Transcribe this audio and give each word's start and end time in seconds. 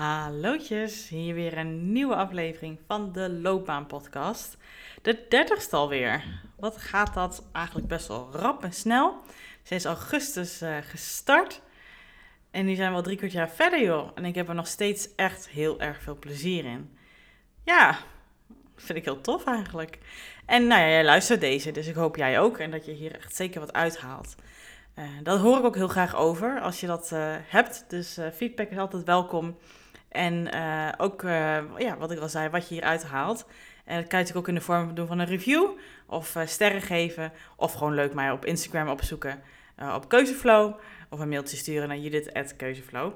Hallootjes, 0.00 1.08
hier 1.08 1.34
weer 1.34 1.58
een 1.58 1.92
nieuwe 1.92 2.14
aflevering 2.14 2.78
van 2.86 3.12
de 3.12 3.30
Loopbaan 3.30 3.86
Podcast. 3.86 4.56
De 5.02 5.26
dertigste 5.28 5.76
alweer. 5.76 6.24
Wat 6.56 6.76
gaat 6.76 7.14
dat 7.14 7.44
eigenlijk 7.52 7.88
best 7.88 8.08
wel 8.08 8.28
rap 8.32 8.64
en 8.64 8.72
snel. 8.72 9.20
Sinds 9.62 9.84
augustus 9.84 10.62
uh, 10.62 10.76
gestart. 10.82 11.60
En 12.50 12.64
nu 12.64 12.74
zijn 12.74 12.90
we 12.90 12.96
al 12.96 13.02
drie 13.02 13.16
kwart 13.16 13.32
jaar 13.32 13.48
verder, 13.48 13.82
joh. 13.82 14.10
En 14.14 14.24
ik 14.24 14.34
heb 14.34 14.48
er 14.48 14.54
nog 14.54 14.66
steeds 14.66 15.14
echt 15.16 15.48
heel 15.48 15.80
erg 15.80 16.02
veel 16.02 16.16
plezier 16.16 16.64
in. 16.64 16.96
Ja, 17.64 17.98
vind 18.76 18.98
ik 18.98 19.04
heel 19.04 19.20
tof 19.20 19.44
eigenlijk. 19.44 19.98
En 20.46 20.66
nou 20.66 20.80
ja, 20.80 20.88
jij 20.88 21.04
luistert 21.04 21.40
deze, 21.40 21.70
dus 21.70 21.86
ik 21.86 21.94
hoop 21.94 22.16
jij 22.16 22.40
ook. 22.40 22.58
En 22.58 22.70
dat 22.70 22.84
je 22.84 22.92
hier 22.92 23.14
echt 23.14 23.36
zeker 23.36 23.60
wat 23.60 23.72
uithaalt. 23.72 24.34
Uh, 24.98 25.04
dat 25.22 25.40
hoor 25.40 25.58
ik 25.58 25.64
ook 25.64 25.76
heel 25.76 25.88
graag 25.88 26.16
over 26.16 26.60
als 26.60 26.80
je 26.80 26.86
dat 26.86 27.10
uh, 27.12 27.34
hebt. 27.46 27.84
Dus 27.88 28.18
feedback 28.34 28.70
is 28.70 28.78
altijd 28.78 29.04
welkom. 29.04 29.56
En 30.10 30.52
ook, 30.98 31.22
ja, 31.78 31.96
wat 31.98 32.10
ik 32.10 32.18
al 32.18 32.28
zei, 32.28 32.48
wat 32.48 32.68
je 32.68 32.74
hieruit 32.74 33.04
haalt. 33.04 33.46
En 33.84 33.96
dat 33.96 34.08
kan 34.08 34.18
je 34.18 34.24
natuurlijk 34.24 34.36
ook 34.36 34.48
in 34.48 34.54
de 34.54 34.60
vorm 34.60 34.94
doen 34.94 35.06
van 35.06 35.18
een 35.18 35.26
review. 35.26 35.68
Of 36.06 36.36
sterren 36.44 36.82
geven. 36.82 37.32
Of 37.56 37.72
gewoon 37.72 37.94
leuk 37.94 38.14
mij 38.14 38.30
op 38.30 38.44
Instagram 38.44 38.88
opzoeken. 38.88 39.42
op 39.94 40.08
Keuzeflow. 40.08 40.78
Of 41.08 41.18
een 41.20 41.28
mailtje 41.28 41.56
sturen 41.56 41.88
naar 41.88 41.98
judith.keuzeflow. 41.98 43.12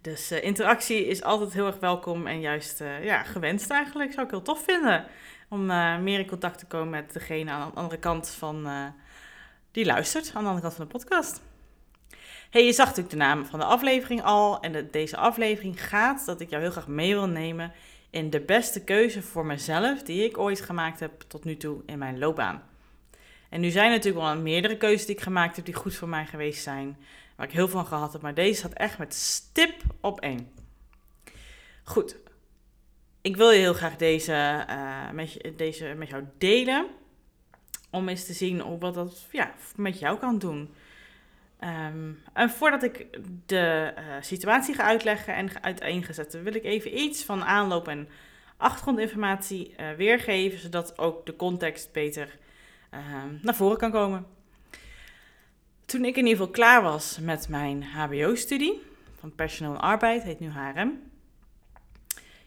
Dus 0.00 0.32
interactie 0.32 1.06
is 1.06 1.22
altijd 1.22 1.52
heel 1.52 1.66
erg 1.66 1.78
welkom. 1.78 2.26
En 2.26 2.40
juist 2.40 2.78
ja, 3.02 3.22
gewenst 3.22 3.70
eigenlijk. 3.70 4.12
Zou 4.12 4.24
ik 4.24 4.30
heel 4.30 4.42
tof 4.42 4.64
vinden. 4.64 5.06
Om 5.48 5.66
meer 6.02 6.18
in 6.18 6.26
contact 6.26 6.58
te 6.58 6.66
komen 6.66 6.90
met 6.90 7.12
degene 7.12 7.50
aan 7.50 7.70
de 7.70 7.76
andere 7.76 8.00
kant 8.00 8.28
van 8.28 8.68
die 9.70 9.84
luistert 9.84 10.32
aan 10.34 10.42
de 10.42 10.48
andere 10.48 10.60
kant 10.60 10.74
van 10.74 10.86
de 10.86 10.92
podcast. 10.92 11.40
Hey, 12.50 12.64
je 12.64 12.72
zag 12.72 12.86
natuurlijk 12.86 13.14
de 13.14 13.20
naam 13.20 13.46
van 13.46 13.58
de 13.58 13.64
aflevering 13.64 14.22
al. 14.22 14.60
En 14.60 14.72
de, 14.72 14.90
deze 14.90 15.16
aflevering 15.16 15.88
gaat 15.88 16.26
dat 16.26 16.40
ik 16.40 16.50
jou 16.50 16.62
heel 16.62 16.70
graag 16.70 16.88
mee 16.88 17.14
wil 17.14 17.26
nemen 17.26 17.72
in 18.10 18.30
de 18.30 18.40
beste 18.40 18.84
keuze 18.84 19.22
voor 19.22 19.46
mezelf 19.46 20.02
die 20.02 20.24
ik 20.24 20.38
ooit 20.38 20.60
gemaakt 20.60 21.00
heb 21.00 21.20
tot 21.26 21.44
nu 21.44 21.56
toe 21.56 21.82
in 21.86 21.98
mijn 21.98 22.18
loopbaan. 22.18 22.62
En 23.48 23.60
nu 23.60 23.70
zijn 23.70 23.86
er 23.86 23.96
natuurlijk 23.96 24.24
wel 24.24 24.36
meerdere 24.36 24.76
keuzes 24.76 25.06
die 25.06 25.16
ik 25.16 25.22
gemaakt 25.22 25.56
heb 25.56 25.64
die 25.64 25.74
goed 25.74 25.94
voor 25.94 26.08
mij 26.08 26.26
geweest 26.26 26.62
zijn. 26.62 26.96
Waar 27.36 27.46
ik 27.46 27.52
heel 27.52 27.68
veel 27.68 27.78
van 27.78 27.88
gehad 27.88 28.12
heb. 28.12 28.22
Maar 28.22 28.34
deze 28.34 28.58
staat 28.58 28.72
echt 28.72 28.98
met 28.98 29.14
stip 29.14 29.82
op 30.00 30.20
één. 30.20 30.52
Goed. 31.84 32.16
Ik 33.20 33.36
wil 33.36 33.50
je 33.50 33.58
heel 33.58 33.74
graag 33.74 33.96
deze, 33.96 34.66
uh, 34.70 35.10
met, 35.10 35.50
deze 35.56 35.94
met 35.96 36.08
jou 36.08 36.24
delen. 36.38 36.86
Om 37.90 38.08
eens 38.08 38.26
te 38.26 38.32
zien 38.32 38.78
wat 38.78 38.94
dat 38.94 39.26
ja, 39.30 39.54
met 39.76 39.98
jou 39.98 40.18
kan 40.18 40.38
doen. 40.38 40.74
Um, 41.64 42.22
en 42.32 42.50
voordat 42.50 42.82
ik 42.82 43.06
de 43.46 43.94
uh, 43.98 44.02
situatie 44.20 44.74
ga 44.74 44.82
uitleggen 44.82 45.34
en 45.34 45.62
uiteenzetten, 45.62 46.42
wil 46.42 46.54
ik 46.54 46.64
even 46.64 46.98
iets 46.98 47.24
van 47.24 47.44
aanloop 47.44 47.88
en 47.88 48.08
achtergrondinformatie 48.56 49.74
uh, 49.80 49.90
weergeven, 49.92 50.58
zodat 50.58 50.98
ook 50.98 51.26
de 51.26 51.36
context 51.36 51.92
beter 51.92 52.38
uh, 52.94 53.00
naar 53.42 53.54
voren 53.54 53.78
kan 53.78 53.90
komen. 53.90 54.26
Toen 55.84 56.04
ik 56.04 56.16
in 56.16 56.26
ieder 56.26 56.38
geval 56.38 56.52
klaar 56.52 56.82
was 56.82 57.18
met 57.18 57.48
mijn 57.48 57.82
HBO-studie 57.84 58.82
van 59.18 59.34
personeel 59.34 59.74
en 59.74 59.80
arbeid, 59.80 60.22
heet 60.22 60.40
nu 60.40 60.50
HRM, 60.50 60.98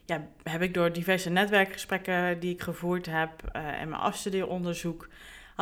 ja, 0.06 0.28
heb 0.44 0.62
ik 0.62 0.74
door 0.74 0.94
diverse 0.94 1.30
netwerkgesprekken 1.30 2.40
die 2.40 2.54
ik 2.54 2.62
gevoerd 2.62 3.06
heb 3.06 3.30
uh, 3.56 3.82
en 3.82 3.90
mijn 3.90 4.02
afstudeeronderzoek 4.02 5.08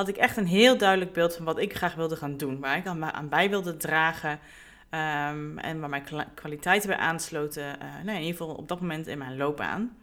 had 0.02 0.10
ik 0.10 0.18
echt 0.18 0.38
een 0.38 0.48
heel 0.48 0.78
duidelijk 0.78 1.14
beeld 1.14 1.36
van 1.36 1.46
wat 1.46 1.60
ik 1.60 1.76
graag 1.76 1.96
wilde 1.96 2.16
gaan 2.16 2.38
doen. 2.38 2.60
Waar 2.60 2.78
ik 2.78 2.86
aan, 2.86 3.30
bij 3.30 3.50
wilde 3.50 3.78
dragen 3.78 4.32
um, 4.32 5.58
en 5.58 5.80
waar 5.80 5.90
mijn 5.90 6.06
kwaliteiten 6.34 6.90
bij 6.90 6.98
aansloten. 6.98 7.64
Uh, 7.64 8.04
nou, 8.04 8.18
in 8.18 8.24
ieder 8.24 8.38
geval 8.38 8.56
op 8.56 8.68
dat 8.68 8.82
moment 8.82 9.08
in 9.08 9.18
mijn 9.18 9.38
loopbaan. 9.38 9.98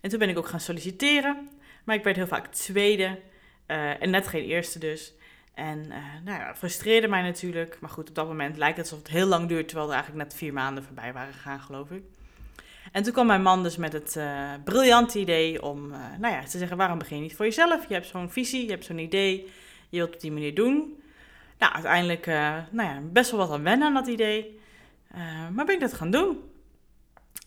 En 0.00 0.10
toen 0.10 0.18
ben 0.18 0.28
ik 0.28 0.38
ook 0.38 0.48
gaan 0.48 0.60
solliciteren. 0.60 1.48
Maar 1.84 1.96
ik 1.96 2.04
werd 2.04 2.16
heel 2.16 2.26
vaak 2.26 2.46
tweede 2.46 3.18
uh, 3.66 4.02
en 4.02 4.10
net 4.10 4.28
geen 4.28 4.44
eerste 4.44 4.78
dus. 4.78 5.12
En 5.54 5.78
uh, 5.78 5.94
nou 6.24 6.38
ja, 6.38 6.54
frustreerde 6.54 7.08
mij 7.08 7.22
natuurlijk. 7.22 7.76
Maar 7.80 7.90
goed, 7.90 8.08
op 8.08 8.14
dat 8.14 8.26
moment 8.26 8.56
lijkt 8.56 8.76
het 8.76 8.86
alsof 8.86 8.98
het 8.98 9.16
heel 9.16 9.26
lang 9.26 9.48
duurt. 9.48 9.68
Terwijl 9.68 9.88
er 9.88 9.94
eigenlijk 9.94 10.24
net 10.24 10.38
vier 10.38 10.52
maanden 10.52 10.84
voorbij 10.84 11.12
waren 11.12 11.32
gegaan, 11.32 11.60
geloof 11.60 11.90
ik. 11.90 12.02
En 12.92 13.02
toen 13.02 13.12
kwam 13.12 13.26
mijn 13.26 13.42
man 13.42 13.62
dus 13.62 13.76
met 13.76 13.92
het 13.92 14.14
uh, 14.18 14.50
briljante 14.64 15.18
idee 15.18 15.62
om 15.62 15.92
uh, 15.92 15.98
nou 16.18 16.34
ja, 16.34 16.42
te 16.42 16.58
zeggen: 16.58 16.76
waarom 16.76 16.98
begin 16.98 17.16
je 17.16 17.22
niet 17.22 17.36
voor 17.36 17.44
jezelf? 17.44 17.88
Je 17.88 17.94
hebt 17.94 18.06
zo'n 18.06 18.30
visie, 18.30 18.64
je 18.64 18.70
hebt 18.70 18.84
zo'n 18.84 18.98
idee, 18.98 19.50
je 19.88 19.96
wilt 19.96 20.06
het 20.06 20.14
op 20.14 20.20
die 20.20 20.32
manier 20.32 20.54
doen. 20.54 21.02
Nou, 21.58 21.72
uiteindelijk 21.72 22.26
uh, 22.26 22.56
nou 22.70 22.88
ja, 22.88 23.00
best 23.02 23.30
wel 23.30 23.40
wat 23.40 23.50
aan 23.50 23.62
wennen 23.62 23.86
aan 23.86 23.94
dat 23.94 24.06
idee. 24.06 24.60
maar 25.52 25.64
ben 25.64 25.74
ik 25.74 25.80
dat 25.80 25.94
gaan 25.94 26.10
doen. 26.10 26.50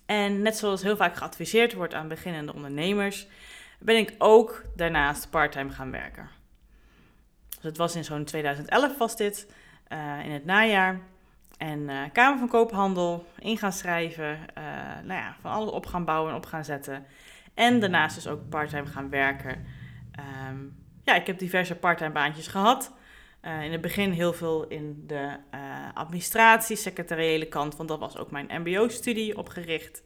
En 0.05 0.41
net 0.41 0.57
zoals 0.57 0.81
heel 0.81 0.95
vaak 0.95 1.15
geadviseerd 1.15 1.73
wordt 1.73 1.93
aan 1.93 2.07
beginnende 2.07 2.53
ondernemers, 2.53 3.27
ben 3.79 3.97
ik 3.97 4.15
ook 4.17 4.63
daarnaast 4.75 5.29
parttime 5.29 5.69
gaan 5.69 5.91
werken. 5.91 6.29
Dus 7.49 7.63
het 7.63 7.77
was 7.77 7.95
in 7.95 8.03
zo'n 8.03 8.25
2011 8.25 8.97
was 8.97 9.17
dit, 9.17 9.47
in 10.23 10.31
het 10.31 10.45
najaar. 10.45 10.99
En 11.61 11.79
uh, 11.79 12.01
Kamer 12.13 12.39
van 12.39 12.47
Koophandel, 12.47 13.25
in 13.39 13.57
gaan 13.57 13.71
schrijven, 13.71 14.39
uh, 14.57 14.63
nou 15.03 15.19
ja, 15.19 15.35
van 15.41 15.51
alles 15.51 15.71
op 15.71 15.85
gaan 15.85 16.05
bouwen 16.05 16.31
en 16.31 16.37
op 16.37 16.45
gaan 16.45 16.65
zetten. 16.65 17.05
En 17.53 17.79
daarnaast 17.79 18.15
dus 18.15 18.27
ook 18.27 18.49
parttime 18.49 18.85
gaan 18.85 19.09
werken. 19.09 19.65
Um, 20.49 20.75
ja, 21.03 21.15
ik 21.15 21.27
heb 21.27 21.39
diverse 21.39 21.75
parttime 21.75 22.11
baantjes 22.11 22.47
gehad. 22.47 22.93
Uh, 23.41 23.63
in 23.63 23.71
het 23.71 23.81
begin 23.81 24.11
heel 24.11 24.33
veel 24.33 24.67
in 24.67 25.03
de 25.07 25.37
administratie, 25.93 26.75
secretariële 26.75 27.47
kant, 27.47 27.75
want 27.75 27.89
dat 27.89 27.99
was 27.99 28.17
ook 28.17 28.31
mijn 28.31 28.49
MBO-studie 28.61 29.37
opgericht. 29.37 30.03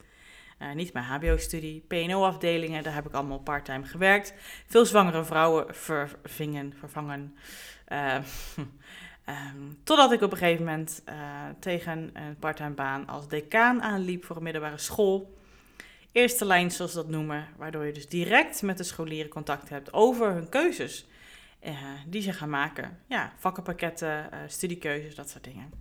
niet 0.74 0.94
mijn 0.94 1.06
HBO-studie, 1.06 1.86
PNO-afdelingen, 1.88 2.84
daar 2.84 2.94
heb 2.94 3.06
ik 3.06 3.14
allemaal 3.14 3.40
parttime 3.40 3.86
gewerkt. 3.86 4.34
Veel 4.68 4.86
zwangere 4.86 5.24
vrouwen 5.24 5.76
vervingen, 5.76 6.74
vervangen. 6.80 7.36
Um, 9.30 9.78
totdat 9.84 10.12
ik 10.12 10.22
op 10.22 10.32
een 10.32 10.38
gegeven 10.38 10.66
moment 10.66 11.04
uh, 11.10 11.16
tegen 11.60 12.10
een 12.14 12.38
parttime 12.40 12.70
baan 12.70 13.08
als 13.08 13.28
decaan 13.28 13.82
aanliep 13.82 14.26
voor 14.26 14.36
een 14.36 14.44
middelbare 14.44 14.78
school. 14.78 15.38
Eerste 16.12 16.46
lijn, 16.46 16.72
zoals 16.72 16.92
ze 16.92 16.98
dat 16.98 17.10
noemen, 17.10 17.48
waardoor 17.58 17.86
je 17.86 17.92
dus 17.92 18.08
direct 18.08 18.62
met 18.62 18.78
de 18.78 18.84
scholieren 18.84 19.30
contact 19.30 19.70
hebt 19.70 19.94
over 19.94 20.34
hun 20.34 20.50
keuzes 20.50 21.08
uh, 21.64 21.72
die 22.08 22.22
ze 22.22 22.34
gaan 22.34 22.50
maken. 22.50 23.00
Ja, 23.08 23.34
vakkenpakketten, 23.38 24.30
uh, 24.34 24.40
studiekeuzes, 24.48 25.16
dat 25.16 25.30
soort 25.30 25.44
dingen. 25.44 25.72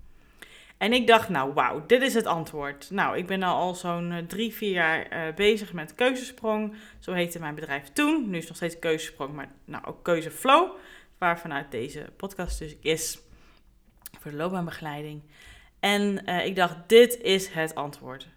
En 0.78 0.93
ik 0.93 1.06
dacht, 1.06 1.28
nou 1.28 1.53
wauw, 1.53 1.87
dit 1.87 2.03
is 2.03 2.15
het 2.15 2.26
antwoord. 2.26 2.91
Nou, 2.91 3.16
ik 3.16 3.26
ben 3.26 3.43
al, 3.43 3.56
al 3.56 3.75
zo'n 3.75 4.25
drie, 4.28 4.53
vier 4.55 4.72
jaar 4.72 5.34
bezig 5.34 5.72
met 5.72 5.94
Keuzesprong. 5.94 6.76
Zo 6.99 7.12
heette 7.12 7.38
mijn 7.38 7.55
bedrijf 7.55 7.93
toen. 7.93 8.31
Nu 8.31 8.37
is 8.37 8.38
het 8.38 8.49
nog 8.49 8.56
steeds 8.56 8.78
Keuzesprong, 8.78 9.34
maar 9.34 9.49
nou 9.65 9.84
ook 9.84 10.05
Keuzeflow. 10.05 10.71
Waar 11.19 11.38
vanuit 11.38 11.71
deze 11.71 12.12
podcast 12.16 12.59
dus 12.59 12.76
is 12.81 13.19
voor 14.21 14.31
de 14.31 14.37
loopbaanbegeleiding. 14.37 15.23
En 15.81 16.23
uh, 16.27 16.47
ik 16.47 16.57
dacht, 16.57 16.77
dit 16.87 17.21
is 17.21 17.49
het 17.49 17.75
antwoord. 17.75 18.29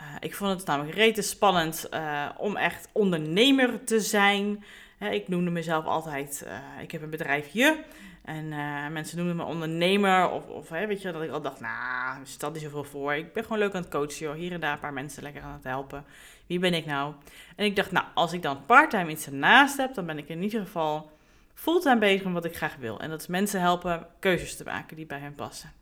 Uh, 0.00 0.06
ik 0.20 0.34
vond 0.34 0.58
het 0.58 0.66
namelijk 0.66 0.94
rete 0.94 1.22
spannend 1.22 1.88
uh, 1.94 2.28
om 2.36 2.56
echt 2.56 2.88
ondernemer 2.92 3.84
te 3.84 4.00
zijn. 4.00 4.64
ik 5.10 5.28
noemde 5.28 5.50
mezelf 5.50 5.84
altijd, 5.84 6.46
ik 6.82 6.90
heb 6.90 7.02
een 7.02 7.10
bedrijfje. 7.10 7.84
En 8.24 8.48
mensen 8.92 9.16
noemden 9.16 9.36
me 9.36 9.44
ondernemer. 9.44 10.30
Of, 10.30 10.48
of 10.48 10.68
weet 10.68 11.02
je, 11.02 11.12
dat 11.12 11.22
ik 11.22 11.30
al 11.30 11.42
dacht, 11.42 11.60
nou, 11.60 12.18
stel 12.22 12.50
niet 12.50 12.62
zoveel 12.62 12.84
voor. 12.84 13.14
Ik 13.14 13.32
ben 13.32 13.42
gewoon 13.42 13.58
leuk 13.58 13.74
aan 13.74 13.80
het 13.80 13.90
coachen, 13.90 14.26
joh. 14.26 14.34
Hier 14.34 14.52
en 14.52 14.60
daar 14.60 14.72
een 14.72 14.78
paar 14.78 14.92
mensen 14.92 15.22
lekker 15.22 15.42
aan 15.42 15.52
het 15.52 15.64
helpen. 15.64 16.04
Wie 16.46 16.58
ben 16.58 16.74
ik 16.74 16.86
nou? 16.86 17.14
En 17.56 17.64
ik 17.64 17.76
dacht, 17.76 17.90
nou, 17.90 18.06
als 18.14 18.32
ik 18.32 18.42
dan 18.42 18.64
parttime 18.66 19.10
iets 19.10 19.26
ernaast 19.26 19.76
heb, 19.76 19.94
dan 19.94 20.06
ben 20.06 20.18
ik 20.18 20.28
in 20.28 20.42
ieder 20.42 20.60
geval 20.60 21.10
fulltime 21.56 21.98
bezig 21.98 22.24
met 22.24 22.32
wat 22.32 22.44
ik 22.44 22.56
graag 22.56 22.76
wil. 22.76 23.00
En 23.00 23.10
dat 23.10 23.20
is 23.20 23.26
mensen 23.26 23.60
helpen 23.60 24.06
keuzes 24.20 24.56
te 24.56 24.64
maken 24.64 24.96
die 24.96 25.06
bij 25.06 25.18
hen 25.18 25.34
passen. 25.34 25.72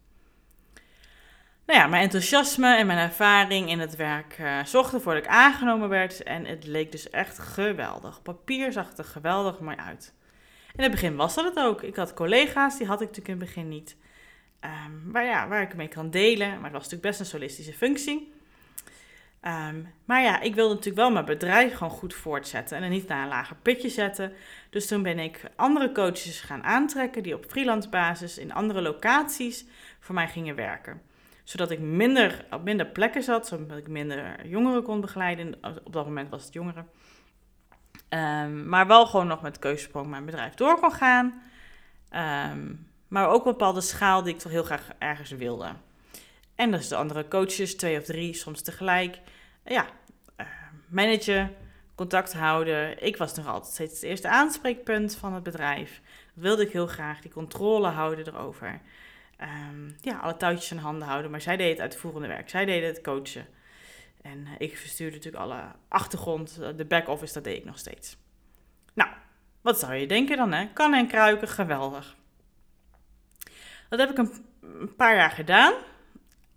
Nou 1.66 1.78
ja, 1.78 1.86
mijn 1.86 2.02
enthousiasme 2.02 2.76
en 2.76 2.86
mijn 2.86 2.98
ervaring 2.98 3.70
in 3.70 3.78
het 3.78 3.96
werk 3.96 4.38
uh, 4.38 4.74
ervoor 4.74 5.14
dat 5.14 5.24
ik 5.24 5.28
aangenomen 5.28 5.88
werd. 5.88 6.22
En 6.22 6.44
het 6.44 6.66
leek 6.66 6.92
dus 6.92 7.10
echt 7.10 7.38
geweldig. 7.38 8.22
papier 8.22 8.72
zag 8.72 8.96
er 8.96 9.04
geweldig 9.04 9.60
mooi 9.60 9.76
uit. 9.76 10.14
In 10.76 10.82
het 10.82 10.90
begin 10.90 11.16
was 11.16 11.34
dat 11.34 11.44
het 11.44 11.58
ook. 11.58 11.82
Ik 11.82 11.96
had 11.96 12.14
collega's, 12.14 12.78
die 12.78 12.86
had 12.86 13.00
ik 13.00 13.08
natuurlijk 13.08 13.34
in 13.34 13.40
het 13.40 13.54
begin 13.54 13.68
niet. 13.68 13.96
Um, 14.60 15.10
maar 15.10 15.24
ja, 15.24 15.48
waar 15.48 15.62
ik 15.62 15.74
mee 15.74 15.88
kan 15.88 16.10
delen. 16.10 16.48
Maar 16.48 16.62
het 16.62 16.72
was 16.72 16.82
natuurlijk 16.82 17.02
best 17.02 17.20
een 17.20 17.26
solistische 17.26 17.72
functie. 17.72 18.33
Um, 19.46 19.92
maar 20.04 20.22
ja, 20.22 20.40
ik 20.40 20.54
wilde 20.54 20.74
natuurlijk 20.74 20.96
wel 20.96 21.10
mijn 21.10 21.24
bedrijf 21.24 21.74
gewoon 21.74 21.92
goed 21.92 22.14
voortzetten 22.14 22.82
en 22.82 22.90
niet 22.90 23.08
naar 23.08 23.22
een 23.22 23.28
lager 23.28 23.56
pitje 23.62 23.88
zetten. 23.88 24.32
Dus 24.70 24.86
toen 24.86 25.02
ben 25.02 25.18
ik 25.18 25.40
andere 25.56 25.92
coaches 25.92 26.40
gaan 26.40 26.62
aantrekken 26.62 27.22
die 27.22 27.34
op 27.34 27.44
freelance 27.48 27.88
basis 27.88 28.38
in 28.38 28.52
andere 28.52 28.82
locaties 28.82 29.66
voor 30.00 30.14
mij 30.14 30.28
gingen 30.28 30.54
werken. 30.54 31.02
Zodat 31.42 31.70
ik 31.70 31.78
minder, 31.80 32.44
op 32.50 32.64
minder 32.64 32.86
plekken 32.86 33.22
zat, 33.22 33.46
zodat 33.46 33.78
ik 33.78 33.88
minder 33.88 34.46
jongeren 34.46 34.82
kon 34.82 35.00
begeleiden. 35.00 35.54
Op 35.84 35.92
dat 35.92 36.04
moment 36.06 36.30
was 36.30 36.44
het 36.44 36.52
jongeren. 36.52 36.88
Um, 38.08 38.68
maar 38.68 38.86
wel 38.86 39.06
gewoon 39.06 39.26
nog 39.26 39.42
met 39.42 39.58
keuzesprong 39.58 40.06
mijn 40.06 40.24
bedrijf 40.24 40.54
door 40.54 40.80
kon 40.80 40.92
gaan. 40.92 41.42
Um, 42.50 42.88
maar 43.08 43.28
ook 43.28 43.44
een 43.44 43.50
bepaalde 43.50 43.80
schaal 43.80 44.22
die 44.22 44.34
ik 44.34 44.40
toch 44.40 44.52
heel 44.52 44.62
graag 44.62 44.88
ergens 44.98 45.30
wilde. 45.30 45.68
En 46.54 46.70
dus 46.70 46.88
de 46.88 46.96
andere 46.96 47.28
coaches, 47.28 47.76
twee 47.76 47.98
of 47.98 48.04
drie, 48.04 48.34
soms 48.34 48.62
tegelijk. 48.62 49.18
Ja, 49.64 49.86
uh, 50.40 50.46
managen, 50.88 51.54
contact 51.94 52.32
houden. 52.32 53.02
Ik 53.02 53.16
was 53.16 53.34
nog 53.34 53.46
altijd 53.46 53.72
steeds 53.72 53.92
het 53.92 54.02
eerste 54.02 54.28
aanspreekpunt 54.28 55.16
van 55.16 55.32
het 55.32 55.42
bedrijf. 55.42 56.00
Wilde 56.34 56.62
ik 56.62 56.72
heel 56.72 56.86
graag, 56.86 57.20
die 57.20 57.30
controle 57.30 57.88
houden 57.88 58.26
erover. 58.26 58.80
Ehm, 59.36 59.90
ja, 60.00 60.18
alle 60.18 60.36
touwtjes 60.36 60.70
in 60.70 60.76
handen 60.76 61.08
houden. 61.08 61.30
Maar 61.30 61.40
zij 61.40 61.56
deed 61.56 61.70
het 61.70 61.80
uitvoerende 61.80 62.28
werk. 62.28 62.48
Zij 62.48 62.64
deed 62.64 62.84
het 62.84 63.00
coachen. 63.00 63.46
En 64.22 64.46
eh, 64.46 64.52
ik 64.58 64.78
verstuurde 64.78 65.16
natuurlijk 65.16 65.42
alle 65.42 65.62
achtergrond, 65.88 66.58
eh, 66.60 66.68
de 66.76 66.84
back-office, 66.84 67.32
dat 67.32 67.44
deed 67.44 67.56
ik 67.56 67.64
nog 67.64 67.78
steeds. 67.78 68.16
Nou, 68.94 69.10
wat 69.60 69.78
zou 69.78 69.94
je 69.94 70.06
denken 70.06 70.36
dan, 70.36 70.52
hè? 70.52 70.66
Kan 70.72 70.94
en 70.94 71.06
kruiken, 71.06 71.48
geweldig. 71.48 72.16
Dat 73.88 73.98
heb 73.98 74.10
ik 74.10 74.18
een, 74.18 74.94
paar 74.96 75.16
jaar 75.16 75.30
gedaan. 75.30 75.74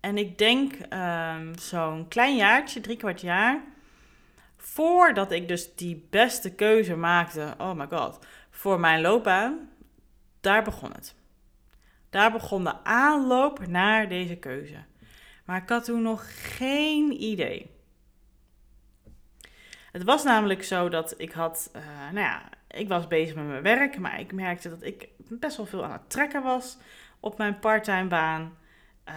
En 0.00 0.18
ik 0.18 0.38
denk 0.38 0.72
um, 0.92 1.58
zo'n 1.58 2.08
klein 2.08 2.36
jaartje, 2.36 2.80
drie 2.80 2.96
kwart 2.96 3.20
jaar, 3.20 3.62
voordat 4.56 5.30
ik 5.30 5.48
dus 5.48 5.74
die 5.74 6.06
beste 6.10 6.54
keuze 6.54 6.96
maakte, 6.96 7.54
oh 7.58 7.74
my 7.74 7.86
god, 7.90 8.26
voor 8.50 8.80
mijn 8.80 9.00
loopbaan, 9.00 9.68
daar 10.40 10.64
begon 10.64 10.92
het. 10.92 11.14
Daar 12.10 12.32
begon 12.32 12.64
de 12.64 12.84
aanloop 12.84 13.66
naar 13.66 14.08
deze 14.08 14.36
keuze. 14.36 14.84
Maar 15.44 15.62
ik 15.62 15.68
had 15.68 15.84
toen 15.84 16.02
nog 16.02 16.56
geen 16.56 17.22
idee. 17.22 17.70
Het 19.92 20.04
was 20.04 20.24
namelijk 20.24 20.64
zo 20.64 20.88
dat 20.88 21.14
ik 21.16 21.32
had, 21.32 21.70
uh, 21.76 21.82
nou 22.12 22.26
ja, 22.26 22.42
ik 22.68 22.88
was 22.88 23.06
bezig 23.06 23.34
met 23.34 23.46
mijn 23.46 23.62
werk, 23.62 23.98
maar 23.98 24.20
ik 24.20 24.32
merkte 24.32 24.68
dat 24.68 24.82
ik 24.82 25.08
best 25.16 25.56
wel 25.56 25.66
veel 25.66 25.84
aan 25.84 25.92
het 25.92 26.10
trekken 26.10 26.42
was 26.42 26.76
op 27.20 27.38
mijn 27.38 27.58
parttime 27.58 28.08
baan. 28.08 28.56
Uh, 29.08 29.14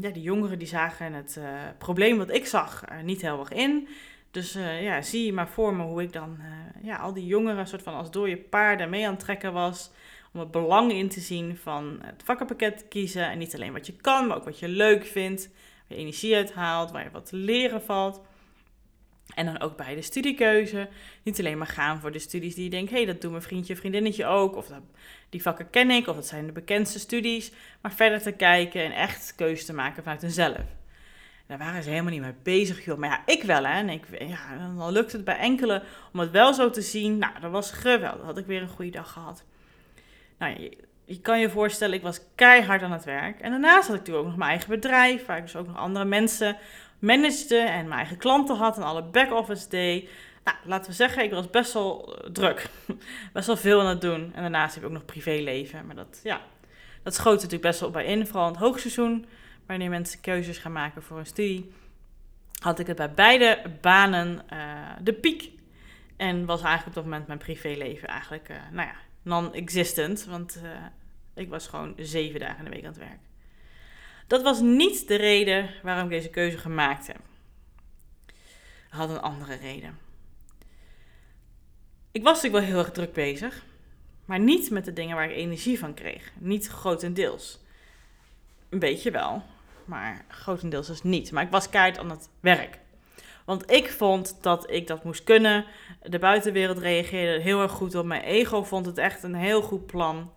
ja, 0.00 0.10
die 0.10 0.22
jongeren 0.22 0.58
die 0.58 0.68
zagen 0.68 1.12
het 1.12 1.36
uh, 1.38 1.44
probleem 1.78 2.18
wat 2.18 2.30
ik 2.30 2.46
zag 2.46 2.84
niet 3.02 3.20
heel 3.20 3.38
erg 3.38 3.52
in. 3.52 3.88
Dus 4.30 4.56
uh, 4.56 4.82
ja, 4.82 5.02
zie 5.02 5.26
je 5.26 5.32
maar 5.32 5.48
voor 5.48 5.74
me 5.74 5.82
hoe 5.82 6.02
ik 6.02 6.12
dan 6.12 6.38
ja, 6.82 6.96
al 6.96 7.12
die 7.12 7.26
jongeren 7.26 7.66
soort 7.66 7.82
van 7.82 7.94
als 7.94 8.10
dode 8.10 8.36
paarden 8.36 8.90
mee 8.90 9.06
aan 9.06 9.14
het 9.14 9.20
trekken 9.20 9.52
was 9.52 9.90
om 10.32 10.40
het 10.40 10.50
belang 10.50 10.92
in 10.92 11.08
te 11.08 11.20
zien 11.20 11.56
van 11.56 11.98
het 12.02 12.22
vakkenpakket 12.24 12.88
kiezen. 12.88 13.30
En 13.30 13.38
niet 13.38 13.54
alleen 13.54 13.72
wat 13.72 13.86
je 13.86 13.96
kan, 13.96 14.26
maar 14.26 14.36
ook 14.36 14.44
wat 14.44 14.58
je 14.58 14.68
leuk 14.68 15.04
vindt. 15.04 15.48
Waar 15.88 15.98
je 15.98 16.04
energie 16.04 16.36
uit 16.36 16.52
haalt, 16.52 16.90
waar 16.90 17.04
je 17.04 17.10
wat 17.10 17.26
te 17.26 17.36
leren 17.36 17.82
valt. 17.82 18.20
En 19.34 19.46
dan 19.46 19.60
ook 19.60 19.76
bij 19.76 19.94
de 19.94 20.02
studiekeuze. 20.02 20.88
Niet 21.22 21.38
alleen 21.38 21.58
maar 21.58 21.66
gaan 21.66 22.00
voor 22.00 22.12
de 22.12 22.18
studies 22.18 22.54
die 22.54 22.64
je 22.64 22.70
denkt, 22.70 22.90
hé, 22.90 22.96
hey, 22.96 23.06
dat 23.06 23.20
doet 23.20 23.30
mijn 23.30 23.42
vriendje, 23.42 23.76
vriendinnetje 23.76 24.26
ook. 24.26 24.56
Of 24.56 24.66
dat, 24.66 24.82
die 25.28 25.42
vakken 25.42 25.70
ken 25.70 25.90
ik, 25.90 26.06
of 26.06 26.14
dat 26.14 26.26
zijn 26.26 26.46
de 26.46 26.52
bekendste 26.52 26.98
studies. 26.98 27.52
Maar 27.80 27.92
verder 27.92 28.22
te 28.22 28.32
kijken 28.32 28.84
en 28.84 28.92
echt 28.92 29.34
keuze 29.36 29.64
te 29.64 29.72
maken 29.72 30.02
vanuit 30.02 30.20
hunzelf. 30.20 30.64
Daar 31.46 31.58
waren 31.58 31.82
ze 31.82 31.90
helemaal 31.90 32.12
niet 32.12 32.20
mee 32.20 32.34
bezig. 32.42 32.96
Maar 32.96 33.08
ja, 33.08 33.22
ik 33.26 33.42
wel, 33.42 33.64
hè. 33.64 33.78
En 33.78 33.88
ik, 33.88 34.04
ja, 34.18 34.56
dan 34.76 34.92
lukt 34.92 35.12
het 35.12 35.24
bij 35.24 35.36
enkele 35.36 35.82
om 36.12 36.20
het 36.20 36.30
wel 36.30 36.54
zo 36.54 36.70
te 36.70 36.82
zien. 36.82 37.18
Nou, 37.18 37.40
dat 37.40 37.50
was 37.50 37.70
geweldig. 37.70 38.24
had 38.24 38.38
ik 38.38 38.46
weer 38.46 38.62
een 38.62 38.68
goede 38.68 38.90
dag 38.90 39.12
gehad. 39.12 39.44
Nou, 40.38 40.60
je, 40.60 40.76
je, 41.04 41.20
kan 41.20 41.40
je 41.40 41.50
voorstellen, 41.50 41.94
ik 41.94 42.02
was 42.02 42.20
keihard 42.34 42.82
aan 42.82 42.92
het 42.92 43.04
werk. 43.04 43.40
En 43.40 43.50
daarnaast 43.50 43.86
had 43.86 43.96
ik 43.96 44.00
natuurlijk 44.00 44.18
ook 44.18 44.30
nog 44.30 44.38
mijn 44.38 44.50
eigen 44.50 44.70
bedrijf, 44.70 45.26
waar 45.26 45.36
ik 45.36 45.42
dus 45.42 45.56
ook 45.56 45.66
nog 45.66 45.76
andere 45.76 46.04
mensen 46.04 46.56
managede 47.04 47.58
en 47.58 47.88
mijn 47.88 47.98
eigen 47.98 48.16
klanten 48.16 48.56
had 48.56 48.76
en 48.76 48.82
alle 48.82 49.02
back-office 49.02 49.68
deed. 49.68 50.08
Nou, 50.44 50.56
laten 50.64 50.90
we 50.90 50.96
zeggen, 50.96 51.24
ik 51.24 51.30
was 51.30 51.50
best 51.50 51.72
wel 51.72 52.16
eh, 52.16 52.30
druk. 52.30 52.68
best 53.32 53.46
wel 53.46 53.56
veel 53.56 53.80
aan 53.80 53.86
het 53.86 54.00
doen. 54.00 54.32
En 54.34 54.42
daarnaast 54.42 54.74
heb 54.74 54.82
ik 54.82 54.88
ook 54.88 54.94
nog 54.94 55.04
privéleven. 55.04 55.86
Maar 55.86 55.96
dat, 55.96 56.20
ja, 56.22 56.40
dat 57.02 57.14
schoot 57.14 57.34
natuurlijk 57.34 57.62
best 57.62 57.80
wel 57.80 57.90
bij 57.90 58.04
in. 58.04 58.26
Vooral 58.26 58.46
in 58.46 58.52
het 58.52 58.62
hoogseizoen, 58.62 59.26
wanneer 59.66 59.90
mensen 59.90 60.20
keuzes 60.20 60.58
gaan 60.58 60.72
maken 60.72 61.02
voor 61.02 61.18
een 61.18 61.26
studie. 61.26 61.72
Had 62.62 62.78
ik 62.78 62.86
het 62.86 62.96
bij 62.96 63.14
beide 63.14 63.62
banen 63.80 64.40
uh, 64.52 64.58
de 65.02 65.12
piek. 65.12 65.50
En 66.16 66.44
was 66.44 66.62
eigenlijk 66.62 66.88
op 66.88 66.94
dat 66.94 67.04
moment 67.04 67.26
mijn 67.26 67.38
privéleven 67.38 68.08
eigenlijk, 68.08 68.48
uh, 68.48 68.56
nou 68.72 68.88
ja, 68.88 68.94
non-existent. 69.22 70.24
Want 70.24 70.60
ik 71.34 71.48
was 71.48 71.66
gewoon 71.66 71.94
zeven 71.96 72.40
dagen 72.40 72.58
in 72.58 72.64
de 72.64 72.70
week 72.70 72.84
aan 72.84 72.92
het 72.92 72.98
werk. 72.98 73.18
Dat 74.26 74.42
was 74.42 74.60
niet 74.60 75.08
de 75.08 75.14
reden 75.14 75.70
waarom 75.82 76.04
ik 76.04 76.10
deze 76.10 76.30
keuze 76.30 76.58
gemaakt 76.58 77.06
heb. 77.06 77.20
Had 78.88 79.10
een 79.10 79.20
andere 79.20 79.54
reden. 79.54 79.98
Ik 82.12 82.22
was 82.22 82.34
natuurlijk 82.34 82.64
wel 82.64 82.74
heel 82.74 82.84
erg 82.84 82.92
druk 82.92 83.12
bezig, 83.12 83.64
maar 84.24 84.38
niet 84.38 84.70
met 84.70 84.84
de 84.84 84.92
dingen 84.92 85.16
waar 85.16 85.30
ik 85.30 85.36
energie 85.36 85.78
van 85.78 85.94
kreeg. 85.94 86.32
Niet 86.38 86.66
grotendeels. 86.66 87.58
Een 88.68 88.78
beetje 88.78 89.10
wel, 89.10 89.42
maar 89.84 90.24
grotendeels 90.28 90.86
dus 90.86 91.02
niet. 91.02 91.32
Maar 91.32 91.42
ik 91.42 91.50
was 91.50 91.68
keihard 91.68 91.98
aan 91.98 92.10
het 92.10 92.28
werk. 92.40 92.78
Want 93.44 93.70
ik 93.70 93.90
vond 93.90 94.38
dat 94.40 94.70
ik 94.70 94.86
dat 94.86 95.04
moest 95.04 95.24
kunnen. 95.24 95.64
De 96.02 96.18
buitenwereld 96.18 96.78
reageerde 96.78 97.42
heel 97.42 97.62
erg 97.62 97.72
goed 97.72 97.94
op. 97.94 98.04
Mijn 98.04 98.22
ego 98.22 98.62
vond 98.62 98.86
het 98.86 98.98
echt 98.98 99.22
een 99.22 99.34
heel 99.34 99.62
goed 99.62 99.86
plan. 99.86 100.32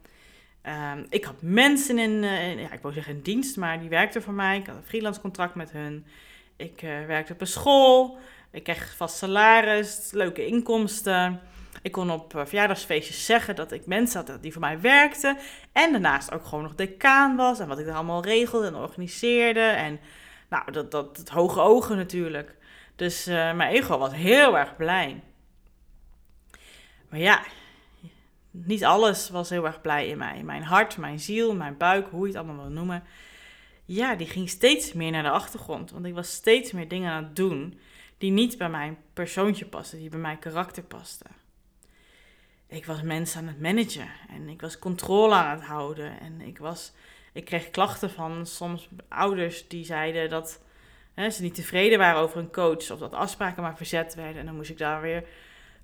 Um, 0.68 1.06
ik 1.10 1.24
had 1.24 1.36
mensen 1.40 1.98
in, 1.98 2.24
uh, 2.24 2.62
ja, 2.62 2.72
ik 2.72 2.82
wou 2.82 2.94
zeggen 2.94 3.14
in 3.14 3.22
dienst, 3.22 3.58
maar 3.58 3.80
die 3.80 3.90
werkten 3.90 4.22
voor 4.22 4.34
mij. 4.34 4.58
Ik 4.58 4.68
had 4.68 4.76
een 4.76 4.84
freelance 4.84 5.22
contract 5.22 5.56
met 5.56 5.72
hun. 5.72 6.06
Ik 6.56 6.82
uh, 6.82 7.06
werkte 7.06 7.34
op 7.34 7.42
een 7.42 7.48
school. 7.48 8.18
Ik 8.52 8.64
kreeg 8.64 8.96
vast 8.96 9.18
salaris, 9.18 10.12
leuke 10.12 10.46
inkomsten. 10.46 11.42
Ik 11.82 11.92
kon 11.92 12.12
op 12.12 12.36
uh, 12.36 12.46
verjaardagsfeestjes 12.46 13.26
zeggen 13.26 13.56
dat 13.56 13.72
ik 13.72 13.86
mensen 13.86 14.26
had 14.26 14.42
die 14.44 14.52
voor 14.52 14.62
mij 14.62 14.82
werkten. 14.82 15.38
En 15.72 15.92
daarnaast 15.92 16.34
ook 16.34 16.46
gewoon 16.46 16.64
nog 16.64 16.76
decaan 16.76 17.36
was. 17.36 17.60
En 17.60 17.68
wat 17.68 17.80
ik 17.80 17.88
er 17.88 17.94
allemaal 17.94 18.24
regelde 18.24 18.68
en 18.68 18.76
organiseerde. 18.76 19.60
En 19.60 20.00
nou, 20.50 20.72
dat, 20.72 20.92
dat, 20.92 21.18
het 21.18 21.30
hoge 21.30 21.60
ogen 21.60 21.98
natuurlijk. 21.98 22.56
Dus 22.96 23.26
mijn 23.26 23.62
ego 23.62 23.98
was 23.98 24.14
heel 24.14 24.58
erg 24.58 24.76
blij. 24.76 25.22
Maar 27.10 27.20
ja, 27.20 27.42
niet 28.66 28.84
alles 28.84 29.30
was 29.30 29.50
heel 29.50 29.66
erg 29.66 29.82
blij 29.82 30.08
in 30.08 30.18
mij. 30.18 30.44
Mijn 30.44 30.64
hart, 30.64 30.98
mijn 30.98 31.20
ziel, 31.20 31.56
mijn 31.56 31.78
buik, 31.78 32.08
hoe 32.10 32.22
je 32.22 32.28
het 32.28 32.36
allemaal 32.36 32.66
wil 32.66 32.74
noemen. 32.74 33.04
Ja, 33.86 34.16
die 34.16 34.28
ging 34.28 34.50
steeds 34.50 34.94
meer 34.94 35.12
naar 35.12 35.24
de 35.24 35.30
achtergrond. 35.30 35.92
Want 35.92 36.06
ik 36.06 36.14
was 36.14 36.32
steeds 36.32 36.72
meer 36.72 36.88
dingen 36.88 37.12
aan 37.12 37.24
het 37.24 37.36
doen 37.36 37.80
die 38.18 38.32
niet 38.32 38.58
bij 38.58 38.70
mijn 38.70 38.98
persoontje 39.14 39.66
pasten, 39.66 40.00
die 40.00 40.10
bij 40.10 40.20
mijn 40.20 40.40
karakter 40.40 40.84
pasten. 40.84 41.30
Ik 42.68 42.86
was 42.86 43.02
mensen 43.02 43.40
aan 43.40 43.48
het 43.48 43.62
managen 43.62 44.10
en 44.30 44.50
ik 44.50 44.62
was 44.62 44.80
controle 44.80 45.36
aan 45.36 45.58
het 45.58 45.68
houden. 45.68 46.20
En 46.20 46.42
ik, 46.42 46.58
was, 46.58 46.94
ik 47.34 47.46
kreeg 47.46 47.70
klachten 47.70 48.10
van 48.10 48.46
soms 48.46 48.90
ouders 49.08 49.68
die 49.68 49.86
zeiden 49.86 50.30
dat 50.30 50.62
hè, 51.14 51.30
ze 51.30 51.42
niet 51.42 51.56
tevreden 51.56 51.98
waren 51.98 52.22
over 52.22 52.38
een 52.38 52.52
coach 52.52 52.92
of 52.92 53.00
dat 53.00 53.14
afspraken 53.14 53.64
maar 53.64 53.78
verzet 53.78 54.16
werden. 54.16 54.40
En 54.40 54.46
dan 54.46 54.56
moest 54.56 54.70
ik 54.70 54.78
daar 54.78 55.02
weer 55.02 55.24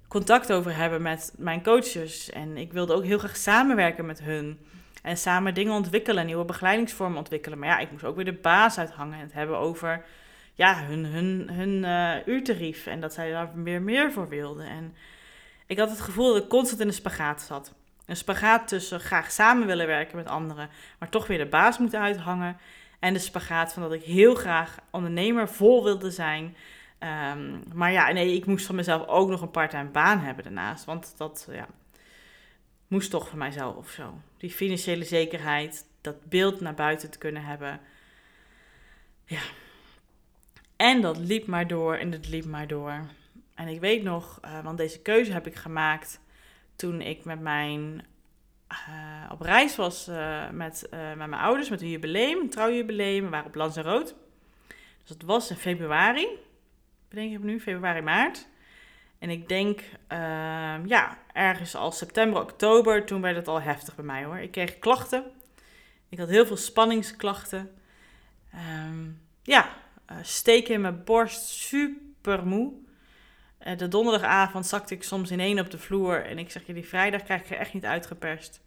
contact 0.08 0.52
over 0.52 0.76
hebben 0.76 1.02
met 1.02 1.34
mijn 1.38 1.64
coaches. 1.64 2.30
En 2.30 2.58
ik 2.58 2.74
wilde 2.74 2.94
ook 2.94 3.04
heel 3.04 3.18
graag 3.18 3.36
samenwerken 3.38 4.06
met 4.06 4.22
hun. 4.22 4.60
En 5.02 5.18
samen 5.18 5.54
dingen 5.54 5.74
ontwikkelen, 5.74 6.26
nieuwe 6.26 6.46
begeleidingsvormen 6.46 7.18
ontwikkelen. 7.18 7.60
Maar 7.60 7.70
ja, 7.70 7.78
ik 7.80 7.92
moest 7.92 8.04
ook 8.04 8.16
weer 8.16 8.26
de 8.26 8.34
baas 8.34 8.78
uithangen 8.78 9.18
en 9.18 9.24
het 9.24 9.34
hebben 9.34 9.58
over 9.58 10.06
ja, 10.54 10.84
hun, 10.86 11.06
hun, 11.06 11.50
hun 11.52 11.84
uh, 11.84 12.28
uurtarief. 12.34 12.86
En 12.86 13.02
dat 13.02 13.14
zij 13.14 13.32
daar 13.32 13.64
weer 13.64 13.82
meer 13.82 14.12
voor 14.12 14.30
wilden. 14.30 14.68
En 14.68 14.96
ik 15.68 15.80
had 15.80 15.90
het 15.90 16.02
gevoel 16.02 16.34
dat 16.34 16.44
ik 16.44 16.50
constant 16.50 16.82
in 16.82 16.88
een 16.88 16.94
spagaat 16.94 17.42
zat. 17.42 17.74
Een 18.06 18.16
spagaat 18.16 18.68
tussen 18.68 19.00
graag 19.00 19.32
samen 19.32 19.68
willen 19.68 19.88
werken 19.88 20.18
met 20.18 20.28
anderen, 20.28 20.70
maar 21.00 21.10
toch 21.10 21.28
weer 21.28 21.38
de 21.38 21.46
baas 21.46 21.78
moeten 21.78 22.00
uithangen. 22.00 22.58
En 23.00 23.14
de 23.14 23.20
spagaat 23.20 23.74
van 23.74 23.82
dat 23.82 23.94
ik 23.94 24.04
heel 24.04 24.36
graag 24.36 24.78
ondernemer 24.92 25.50
vol 25.50 25.84
wilde 25.84 26.12
zijn. 26.12 26.56
Um, 27.04 27.64
maar 27.74 27.92
ja, 27.92 28.12
nee, 28.12 28.36
ik 28.36 28.46
moest 28.46 28.66
van 28.66 28.76
mezelf 28.76 29.08
ook 29.08 29.30
nog 29.30 29.42
een 29.42 29.52
parttime 29.52 29.90
baan 29.90 30.20
hebben 30.20 30.44
daarnaast. 30.44 30.86
Want 30.86 31.14
dat 31.18 31.48
ja, 31.52 31.68
moest 32.88 33.10
toch 33.10 33.28
van 33.28 33.38
mijzelf 33.38 33.76
of 33.76 33.90
zo. 33.90 34.14
Die 34.38 34.52
financiële 34.52 35.04
zekerheid, 35.04 35.86
dat 36.02 36.26
beeld 36.26 36.62
naar 36.62 36.74
buiten 36.74 37.12
te 37.12 37.18
kunnen 37.18 37.44
hebben. 37.44 37.80
Ja. 39.26 39.42
En 40.76 41.02
dat 41.02 41.18
liep 41.18 41.48
maar 41.48 41.68
door 41.68 41.96
en 41.96 42.12
dat 42.12 42.28
liep 42.28 42.46
maar 42.46 42.68
door. 42.68 43.08
En 43.56 43.68
ik 43.68 43.80
weet 43.80 44.04
nog, 44.04 44.40
uh, 44.46 44.64
want 44.64 44.78
deze 44.78 45.02
keuze 45.02 45.32
heb 45.32 45.48
ik 45.48 45.56
gemaakt 45.56 46.20
toen 46.76 47.02
ik 47.02 47.26
met 47.26 47.40
mijn 47.40 48.06
uh, 48.72 49.32
op 49.32 49.42
reis 49.42 49.76
was 49.76 50.08
uh, 50.08 50.50
met, 50.50 50.88
met 50.92 51.16
mijn 51.16 51.34
ouders, 51.34 51.70
met 51.70 51.82
een 51.82 51.90
jubileum, 51.90 52.40
een 52.40 52.50
trouwjubileum. 52.50 53.24
We 53.24 53.30
waren 53.30 53.46
op 53.46 53.56
Lanzarote. 53.56 54.14
Dus 54.98 55.18
dat 55.18 55.22
was 55.22 55.50
in 55.50 55.56
februari 55.56 56.28
bedenk 57.14 57.34
ik 57.34 57.44
nu, 57.44 57.60
februari, 57.60 58.02
maart. 58.02 58.48
En 59.20 59.30
ik 59.30 59.48
denk, 59.48 59.80
uh, 59.80 60.86
ja, 60.86 61.18
ergens 61.34 61.76
al 61.76 61.92
september, 61.92 62.42
oktober, 62.42 63.06
toen 63.06 63.22
werd 63.22 63.36
het 63.36 63.48
al 63.48 63.62
heftig 63.62 63.96
bij 63.96 64.06
mij 64.06 64.24
hoor. 64.24 64.38
Ik 64.38 64.52
kreeg 64.52 64.80
klachten. 64.80 65.24
Ik 66.10 66.18
had 66.18 66.30
heel 66.30 66.46
veel 66.46 66.58
spanningsklachten. 66.58 67.72
Um, 68.86 69.22
ja, 69.44 69.70
uh, 70.12 70.18
steken 70.22 70.74
in 70.74 70.82
mijn 70.82 71.04
borst, 71.04 71.48
super 71.48 72.48
moe. 72.48 72.74
Uh, 73.68 73.78
de 73.78 73.88
donderdagavond 73.88 74.66
zakte 74.66 74.94
ik 74.94 75.04
soms 75.04 75.32
in 75.32 75.40
één 75.40 75.60
op 75.60 75.72
de 75.72 75.80
vloer. 75.80 76.26
En 76.26 76.38
ik 76.38 76.52
zeg 76.52 76.66
je, 76.66 76.74
die 76.74 76.88
vrijdag 76.88 77.24
krijg 77.24 77.44
ik 77.44 77.50
echt 77.50 77.74
niet 77.74 77.86
uitgeperst. 77.86 78.62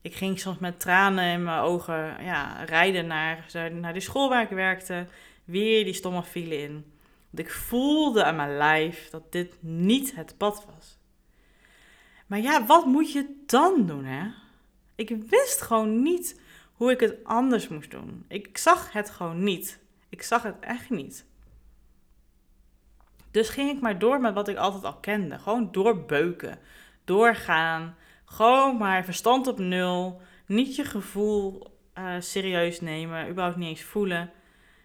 Ik 0.00 0.14
ging 0.14 0.40
soms 0.40 0.58
met 0.58 0.80
tranen 0.80 1.32
in 1.32 1.42
mijn 1.42 1.60
ogen 1.60 2.24
ja, 2.24 2.64
rijden 2.64 3.06
naar, 3.06 3.46
naar 3.72 3.92
de 3.92 4.00
school 4.00 4.28
waar 4.28 4.42
ik 4.42 4.48
werkte. 4.48 5.06
Weer 5.44 5.84
die 5.84 5.94
stomme 5.94 6.22
file 6.22 6.62
in. 6.62 6.91
Want 7.32 7.48
ik 7.48 7.54
voelde 7.54 8.24
aan 8.24 8.36
mijn 8.36 8.56
lijf 8.56 9.10
dat 9.10 9.32
dit 9.32 9.56
niet 9.60 10.14
het 10.14 10.36
pad 10.36 10.66
was. 10.74 10.98
Maar 12.26 12.40
ja, 12.40 12.66
wat 12.66 12.86
moet 12.86 13.12
je 13.12 13.42
dan 13.46 13.86
doen, 13.86 14.04
hè? 14.04 14.30
Ik 14.94 15.08
wist 15.28 15.60
gewoon 15.62 16.02
niet 16.02 16.40
hoe 16.72 16.90
ik 16.90 17.00
het 17.00 17.24
anders 17.24 17.68
moest 17.68 17.90
doen. 17.90 18.24
Ik 18.28 18.58
zag 18.58 18.92
het 18.92 19.10
gewoon 19.10 19.42
niet. 19.42 19.80
Ik 20.08 20.22
zag 20.22 20.42
het 20.42 20.56
echt 20.60 20.90
niet. 20.90 21.26
Dus 23.30 23.48
ging 23.48 23.70
ik 23.70 23.80
maar 23.80 23.98
door 23.98 24.20
met 24.20 24.34
wat 24.34 24.48
ik 24.48 24.56
altijd 24.56 24.84
al 24.84 24.96
kende. 24.96 25.38
Gewoon 25.38 25.68
doorbeuken. 25.72 26.58
Doorgaan. 27.04 27.96
Gewoon 28.24 28.76
maar 28.76 29.04
verstand 29.04 29.46
op 29.46 29.58
nul. 29.58 30.20
Niet 30.46 30.76
je 30.76 30.84
gevoel 30.84 31.70
uh, 31.98 32.14
serieus 32.18 32.80
nemen. 32.80 33.28
Überhaupt 33.28 33.56
niet 33.56 33.68
eens 33.68 33.82
voelen. 33.82 34.30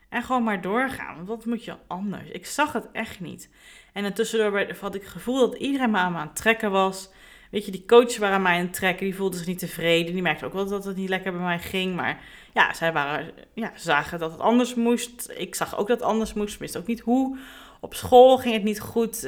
En 0.10 0.24
gewoon 0.24 0.44
maar 0.44 0.62
doorgaan. 0.62 1.16
Want 1.16 1.28
wat 1.28 1.46
moet 1.46 1.66
je 1.66 1.76
anders? 1.88 2.30
Ik 2.30 2.46
zag 2.46 2.74
het 2.74 2.88
echt 2.92 3.20
niet. 3.20 3.50
En 3.94 4.06
intussen 4.06 4.76
had 4.80 4.96
ik 4.96 5.02
het 5.02 5.12
gevoel 5.12 5.40
dat 5.40 5.60
iedereen 5.60 5.92
me 5.92 5.98
aan 5.98 6.12
me 6.12 6.18
aan 6.18 6.28
het 6.28 6.36
trekken 6.36 6.72
was. 6.72 7.10
Weet 7.52 7.66
je, 7.66 7.72
die 7.72 7.86
coaches 7.86 8.18
waren 8.18 8.36
aan 8.36 8.42
mij 8.42 8.58
aan 8.58 8.62
het 8.66 8.74
trekken. 8.74 9.06
Die 9.06 9.16
voelden 9.16 9.38
zich 9.38 9.48
niet 9.48 9.60
tevreden. 9.60 10.14
Die 10.14 10.22
merkten 10.22 10.48
ook 10.48 10.54
wel 10.54 10.68
dat 10.68 10.86
het 10.86 10.96
niet 10.96 11.10
lekker 11.10 11.32
bij 11.32 11.42
mij 11.42 11.60
ging. 11.60 11.96
Maar 11.96 12.20
ja, 12.54 12.74
zij 12.74 12.94
waren, 12.94 13.32
ja, 13.54 13.72
zagen 13.76 14.20
dat 14.20 14.32
het 14.32 14.40
anders 14.40 14.76
moest. 14.76 15.34
Ik 15.36 15.56
zag 15.56 15.78
ook 15.78 15.88
dat 15.88 16.00
het 16.00 16.10
anders 16.10 16.34
moest. 16.34 16.58
Wist 16.58 16.78
ook 16.78 16.88
niet 16.88 17.00
hoe. 17.00 17.38
Op 17.80 17.94
school 17.94 18.38
ging 18.38 18.54
het 18.54 18.64
niet 18.64 18.80
goed. 18.80 19.24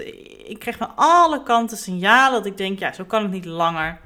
Ik 0.46 0.60
kreeg 0.60 0.78
van 0.78 0.96
alle 0.96 1.44
kanten 1.44 1.78
signalen 1.78 2.38
dat 2.38 2.46
ik 2.46 2.58
denk, 2.58 2.80
ja, 2.80 2.94
zo 2.94 3.04
kan 3.04 3.22
het 3.22 3.32
niet 3.32 3.46
langer. 3.46 4.00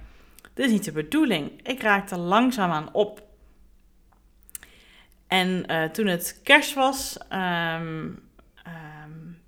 Dit 0.53 0.65
is 0.65 0.71
niet 0.71 0.83
de 0.83 0.91
bedoeling. 0.91 1.51
Ik 1.63 1.81
raakte 1.81 2.17
langzaamaan 2.17 2.89
op. 2.93 3.21
En 5.33 5.63
uh, 5.67 5.83
toen 5.83 6.07
het 6.07 6.39
kerst 6.43 6.73
was, 6.73 7.17
um, 7.29 8.21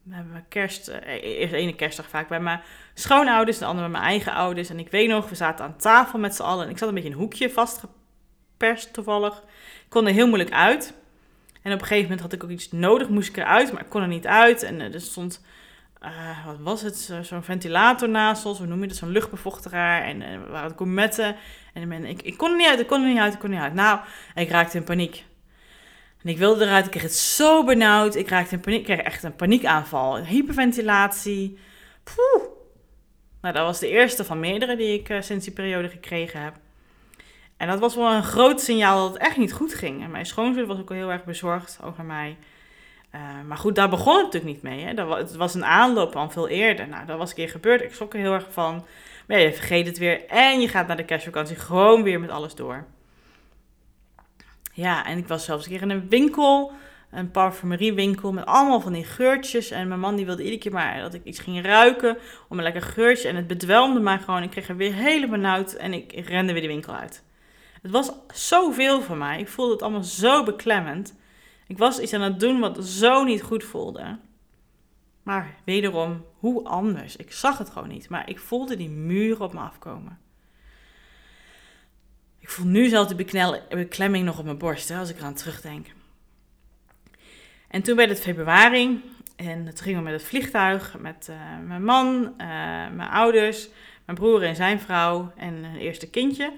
we 0.03 0.15
hebben 0.15 0.45
kerst, 0.49 0.89
uh, 0.89 0.95
eerst 1.21 1.53
ene 1.53 1.75
kerstdag 1.75 2.09
vaak 2.09 2.27
bij 2.27 2.39
mijn 2.39 2.61
schoonouders, 2.93 3.57
de 3.57 3.65
andere 3.65 3.89
bij 3.89 3.99
mijn 3.99 4.09
eigen 4.09 4.33
ouders. 4.33 4.69
En 4.69 4.79
ik 4.79 4.91
weet 4.91 5.09
nog, 5.09 5.29
we 5.29 5.35
zaten 5.35 5.65
aan 5.65 5.77
tafel 5.77 6.19
met 6.19 6.35
z'n 6.35 6.41
allen 6.41 6.65
en 6.65 6.71
ik 6.71 6.77
zat 6.77 6.87
een 6.87 6.93
beetje 6.93 7.09
in 7.09 7.15
een 7.15 7.21
hoekje 7.21 7.49
vastgeperst 7.49 8.93
toevallig. 8.93 9.37
Ik 9.83 9.89
kon 9.89 10.07
er 10.07 10.13
heel 10.13 10.27
moeilijk 10.27 10.51
uit. 10.51 10.93
En 11.61 11.73
op 11.73 11.79
een 11.79 11.85
gegeven 11.85 12.03
moment 12.03 12.21
had 12.21 12.33
ik 12.33 12.43
ook 12.43 12.49
iets 12.49 12.71
nodig, 12.71 13.09
moest 13.09 13.29
ik 13.29 13.37
eruit, 13.37 13.71
maar 13.71 13.81
ik 13.81 13.89
kon 13.89 14.01
er 14.01 14.07
niet 14.07 14.27
uit. 14.27 14.63
En 14.63 14.79
uh, 14.79 14.93
er 14.93 15.01
stond, 15.01 15.45
wat 16.45 16.59
was 16.59 16.81
het, 16.81 17.13
zo'n 17.21 17.43
ventilator 17.43 18.09
naast 18.09 18.45
ons, 18.45 18.57
hoe 18.57 18.67
noem 18.67 18.81
je 18.81 18.87
dat, 18.87 18.97
zo'n 18.97 19.09
luchtbevochteraar. 19.09 20.01
En 20.01 20.21
uh, 20.21 20.31
er 20.31 20.51
waren 20.51 20.77
gourmetten. 20.77 21.35
En 21.73 22.05
ik, 22.05 22.21
ik 22.21 22.37
kon 22.37 22.51
er 22.51 22.57
niet 22.57 22.67
uit, 22.67 22.79
ik 22.79 22.87
kon 22.87 23.01
er 23.01 23.07
niet 23.07 23.19
uit, 23.19 23.33
ik 23.33 23.39
kon 23.39 23.49
er 23.49 23.55
niet 23.55 23.63
uit. 23.63 23.73
Nou, 23.73 23.99
ik 24.35 24.49
raakte 24.49 24.77
in 24.77 24.83
paniek. 24.83 25.25
En 26.25 26.31
ik 26.31 26.37
wilde 26.37 26.65
eruit, 26.65 26.85
ik 26.85 26.91
kreeg 26.91 27.03
het 27.03 27.15
zo 27.15 27.63
benauwd. 27.63 28.15
Ik 28.15 28.29
raakte 28.29 28.55
in 28.55 28.61
paniek, 28.61 28.83
kreeg 28.83 28.99
echt 28.99 29.23
een 29.23 29.35
paniekaanval. 29.35 30.17
Hyperventilatie. 30.17 31.57
Poeh. 32.03 32.43
Nou, 33.41 33.53
dat 33.53 33.65
was 33.65 33.79
de 33.79 33.89
eerste 33.89 34.25
van 34.25 34.39
meerdere 34.39 34.75
die 34.75 34.99
ik 34.99 35.23
sinds 35.23 35.45
die 35.45 35.53
periode 35.53 35.89
gekregen 35.89 36.41
heb. 36.41 36.53
En 37.57 37.67
dat 37.67 37.79
was 37.79 37.95
wel 37.95 38.11
een 38.11 38.23
groot 38.23 38.61
signaal 38.61 39.03
dat 39.03 39.13
het 39.13 39.21
echt 39.21 39.37
niet 39.37 39.53
goed 39.53 39.73
ging. 39.73 40.03
En 40.03 40.11
mijn 40.11 40.25
schoonzus 40.25 40.67
was 40.67 40.79
ook 40.79 40.89
heel 40.89 41.11
erg 41.11 41.23
bezorgd 41.23 41.79
over 41.83 42.03
mij. 42.03 42.37
Uh, 43.15 43.21
maar 43.47 43.57
goed, 43.57 43.75
daar 43.75 43.89
begon 43.89 44.15
het 44.15 44.23
natuurlijk 44.23 44.53
niet 44.53 44.63
mee. 44.63 44.85
Hè. 44.85 44.93
Dat 44.93 45.07
was, 45.07 45.19
het 45.19 45.35
was 45.35 45.53
een 45.53 45.65
aanloop 45.65 46.11
van 46.11 46.31
veel 46.31 46.47
eerder. 46.47 46.87
Nou, 46.87 47.05
dat 47.05 47.17
was 47.17 47.29
een 47.29 47.35
keer 47.35 47.49
gebeurd. 47.49 47.81
Ik 47.81 47.93
schrok 47.93 48.13
er 48.13 48.19
heel 48.19 48.33
erg 48.33 48.47
van. 48.49 48.85
Maar 49.27 49.39
je 49.39 49.53
vergeet 49.53 49.87
het 49.87 49.97
weer. 49.97 50.25
En 50.27 50.61
je 50.61 50.67
gaat 50.67 50.87
naar 50.87 50.97
de 50.97 51.05
kerstvakantie 51.05 51.55
gewoon 51.55 52.03
weer 52.03 52.19
met 52.19 52.29
alles 52.29 52.55
door. 52.55 52.85
Ja, 54.75 55.05
en 55.05 55.17
ik 55.17 55.27
was 55.27 55.45
zelfs 55.45 55.65
een 55.65 55.71
keer 55.71 55.81
in 55.81 55.89
een 55.89 56.09
winkel. 56.09 56.71
Een 57.11 57.31
parfumeriewinkel 57.31 58.33
met 58.33 58.45
allemaal 58.45 58.81
van 58.81 58.93
die 58.93 59.03
geurtjes. 59.03 59.71
En 59.71 59.87
mijn 59.87 59.99
man 59.99 60.15
die 60.15 60.25
wilde 60.25 60.43
iedere 60.43 60.61
keer 60.61 60.71
maar 60.71 60.99
dat 60.99 61.13
ik 61.13 61.23
iets 61.23 61.39
ging 61.39 61.65
ruiken. 61.65 62.17
Om 62.49 62.57
een 62.57 62.63
lekker 62.63 62.81
geurtje. 62.81 63.27
En 63.27 63.35
het 63.35 63.47
bedwelmde 63.47 63.99
mij 63.99 64.19
gewoon. 64.19 64.43
Ik 64.43 64.49
kreeg 64.49 64.67
er 64.67 64.75
weer 64.75 64.93
helemaal 64.93 65.37
benauwd. 65.37 65.73
En 65.73 65.93
ik 65.93 66.11
rende 66.11 66.53
weer 66.53 66.61
de 66.61 66.67
winkel 66.67 66.95
uit. 66.95 67.23
Het 67.81 67.91
was 67.91 68.11
zoveel 68.33 69.01
voor 69.01 69.17
mij. 69.17 69.39
Ik 69.39 69.47
voelde 69.47 69.73
het 69.73 69.81
allemaal 69.81 70.03
zo 70.03 70.43
beklemmend. 70.43 71.15
Ik 71.67 71.77
was 71.77 71.99
iets 71.99 72.13
aan 72.13 72.21
het 72.21 72.39
doen 72.39 72.59
wat 72.59 72.85
zo 72.85 73.23
niet 73.23 73.41
goed 73.41 73.63
voelde. 73.63 74.17
Maar 75.23 75.55
wederom, 75.63 76.25
hoe 76.39 76.63
anders? 76.63 77.15
Ik 77.15 77.31
zag 77.31 77.57
het 77.57 77.69
gewoon 77.69 77.89
niet. 77.89 78.09
Maar 78.09 78.29
ik 78.29 78.39
voelde 78.39 78.77
die 78.77 78.89
muren 78.89 79.45
op 79.45 79.53
me 79.53 79.59
afkomen. 79.59 80.19
Voel 82.55 82.67
nu 82.67 82.87
zelf 82.87 83.07
de 83.07 83.25
beklemming 83.69 84.25
nog 84.25 84.39
op 84.39 84.45
mijn 84.45 84.57
borst, 84.57 84.89
hè, 84.89 84.97
als 84.97 85.09
ik 85.09 85.17
eraan 85.17 85.33
terugdenk. 85.33 85.87
En 87.67 87.81
toen 87.81 87.95
werd 87.95 88.09
het 88.09 88.19
februari. 88.19 89.03
En 89.35 89.65
toen 89.65 89.77
gingen 89.77 89.97
we 89.97 90.09
met 90.09 90.13
het 90.13 90.29
vliegtuig 90.29 90.95
met 90.99 91.27
uh, 91.29 91.35
mijn 91.67 91.83
man, 91.83 92.23
uh, 92.23 92.47
mijn 92.91 93.09
ouders, 93.09 93.69
mijn 94.05 94.17
broer 94.17 94.43
en 94.43 94.55
zijn 94.55 94.79
vrouw 94.79 95.31
en 95.37 95.63
een 95.63 95.75
eerste 95.75 96.09
kindje 96.09 96.51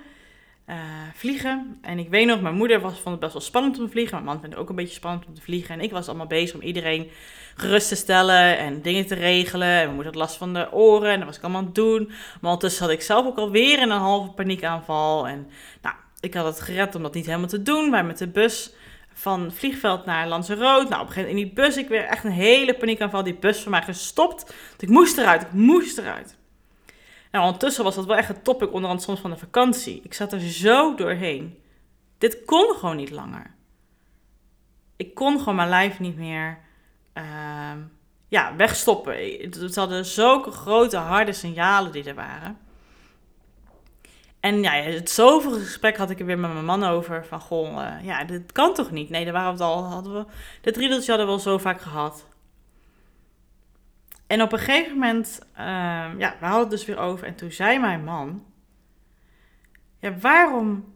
uh, 0.70 0.76
vliegen. 1.14 1.78
En 1.82 2.00
ik 2.00 2.10
weet 2.10 2.26
nog, 2.26 2.42
mijn 2.42 2.56
moeder 2.56 2.80
was, 2.80 2.94
vond 2.94 3.10
het 3.10 3.20
best 3.20 3.34
wel 3.34 3.42
spannend 3.42 3.80
om 3.80 3.86
te 3.86 3.92
vliegen. 3.92 4.14
Mijn 4.14 4.26
man 4.26 4.40
vond 4.40 4.52
het 4.52 4.62
ook 4.62 4.70
een 4.70 4.76
beetje 4.76 4.94
spannend 4.94 5.26
om 5.26 5.34
te 5.34 5.42
vliegen. 5.42 5.76
En 5.76 5.82
ik 5.82 5.92
was 5.92 6.08
allemaal 6.08 6.28
bezig 6.28 6.56
om 6.56 6.62
iedereen 6.62 7.10
gerust 7.56 7.88
te 7.88 7.96
stellen 7.96 8.58
en 8.58 8.82
dingen 8.82 9.08
te 9.08 9.16
regelen. 9.16 9.68
En 9.68 9.84
mijn 9.84 9.94
moeder 9.94 10.06
had 10.06 10.22
last 10.22 10.38
van 10.38 10.54
de 10.54 10.72
oren 10.72 11.12
en 11.12 11.18
dat 11.18 11.28
was 11.28 11.38
ik 11.38 11.44
allemaal 11.44 11.62
aan 11.62 11.66
het 11.66 11.76
doen. 11.76 12.08
Maar 12.08 12.52
ondertussen 12.52 12.86
had 12.86 12.94
ik 12.94 13.02
zelf 13.02 13.26
ook 13.26 13.38
alweer 13.38 13.82
een 13.82 13.90
halve 13.90 14.32
paniekaanval. 14.32 15.28
En 15.28 15.48
nou, 15.82 15.96
ik 16.20 16.34
had 16.34 16.46
het 16.46 16.62
gered 16.62 16.96
om 16.96 17.04
dat 17.04 17.14
niet 17.14 17.26
helemaal 17.26 17.48
te 17.48 17.64
doen. 17.64 17.92
Wij 17.92 18.04
met 18.04 18.18
de 18.18 18.28
bus 18.28 18.74
van 19.14 19.52
vliegveld 19.52 20.06
naar 20.06 20.28
Lanzarote. 20.28 20.90
Nou, 20.90 21.02
op 21.02 21.08
een 21.08 21.14
gegeven 21.14 21.30
moment 21.30 21.38
in 21.38 21.56
die 21.56 21.64
bus, 21.64 21.78
ik 21.78 21.90
weer 21.90 22.04
echt 22.04 22.24
een 22.24 22.32
hele 22.32 22.74
paniekaanval. 22.74 23.24
Die 23.24 23.36
bus 23.36 23.62
voor 23.62 23.72
mij 23.72 23.82
gestopt. 23.82 24.54
ik 24.80 24.90
moest 24.90 25.18
eruit, 25.18 25.42
ik 25.42 25.52
moest 25.52 25.98
eruit. 25.98 26.37
Ondertussen 27.42 27.84
was 27.84 27.96
dat 27.96 28.06
wel 28.06 28.16
echt 28.16 28.28
het 28.28 28.44
topic 28.44 28.74
onderhand 28.74 29.02
soms 29.02 29.20
van 29.20 29.30
de 29.30 29.38
vakantie. 29.38 30.02
Ik 30.04 30.14
zat 30.14 30.34
er 30.34 30.40
zo 30.40 30.96
doorheen. 30.96 31.60
Dit 32.18 32.46
kon 32.46 32.76
gewoon 32.76 32.96
niet 32.96 33.12
langer. 33.12 33.56
Ik 34.96 35.16
kon 35.16 35.40
gewoon 35.40 35.56
mijn 35.56 35.70
lijf 35.70 36.00
niet 36.00 36.18
meer 36.18 36.60
uh, 37.14 37.24
ja, 38.28 38.56
wegstoppen. 38.56 39.42
Het 39.42 39.76
hadden 39.76 40.06
zulke 40.06 40.52
grote, 40.52 40.98
harde 40.98 41.34
signalen 41.34 41.92
die 41.92 42.04
er 42.04 42.16
waren. 42.16 42.58
En 44.40 44.62
ja, 44.62 44.72
het 44.72 45.10
zoveel 45.10 45.52
gesprek 45.52 45.98
had 45.98 46.10
ik 46.10 46.20
er 46.20 46.26
weer 46.26 46.40
met 46.40 46.54
mijn 46.54 46.66
man 46.66 46.84
over. 46.84 47.26
Van, 47.26 47.40
goh, 47.40 47.72
uh, 47.72 48.06
ja, 48.06 48.24
dit 48.24 48.52
kan 48.52 48.74
toch 48.74 48.92
niet? 48.92 49.10
Nee, 49.10 49.24
daar 49.24 49.34
waren 49.34 49.58
we 49.58 49.64
het 49.64 49.74
al, 49.74 49.84
hadden 49.84 50.14
we, 50.14 50.26
dit 50.62 50.78
riedeltje 50.78 51.10
hadden 51.10 51.28
we 51.28 51.34
al 51.34 51.40
zo 51.40 51.58
vaak 51.58 51.82
gehad. 51.82 52.26
En 54.28 54.42
op 54.42 54.52
een 54.52 54.60
gegeven 54.60 54.94
moment, 54.94 55.40
uh, 55.52 55.58
ja, 56.18 56.36
we 56.40 56.46
hadden 56.46 56.60
het 56.60 56.70
dus 56.70 56.86
weer 56.86 56.98
over. 56.98 57.28
En 57.28 57.36
toen 57.36 57.52
zei 57.52 57.80
mijn 57.80 58.04
man: 58.04 58.46
Ja, 60.00 60.18
waarom 60.18 60.94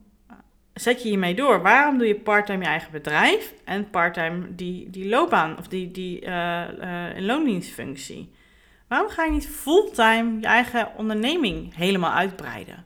zet 0.74 1.02
je 1.02 1.10
hiermee 1.10 1.36
door? 1.36 1.62
Waarom 1.62 1.98
doe 1.98 2.08
je 2.08 2.16
parttime 2.16 2.64
je 2.64 2.70
eigen 2.70 2.92
bedrijf 2.92 3.54
en 3.64 3.90
parttime 3.90 4.56
die, 4.56 4.90
die 4.90 5.10
loopbaan 5.10 5.58
of 5.58 5.68
die, 5.68 5.92
die 5.92 6.26
uh, 6.26 6.68
loondienstfunctie? 7.18 8.34
Waarom 8.88 9.10
ga 9.10 9.24
je 9.24 9.32
niet 9.32 9.48
fulltime 9.48 10.40
je 10.40 10.46
eigen 10.46 10.96
onderneming 10.96 11.76
helemaal 11.76 12.12
uitbreiden? 12.12 12.86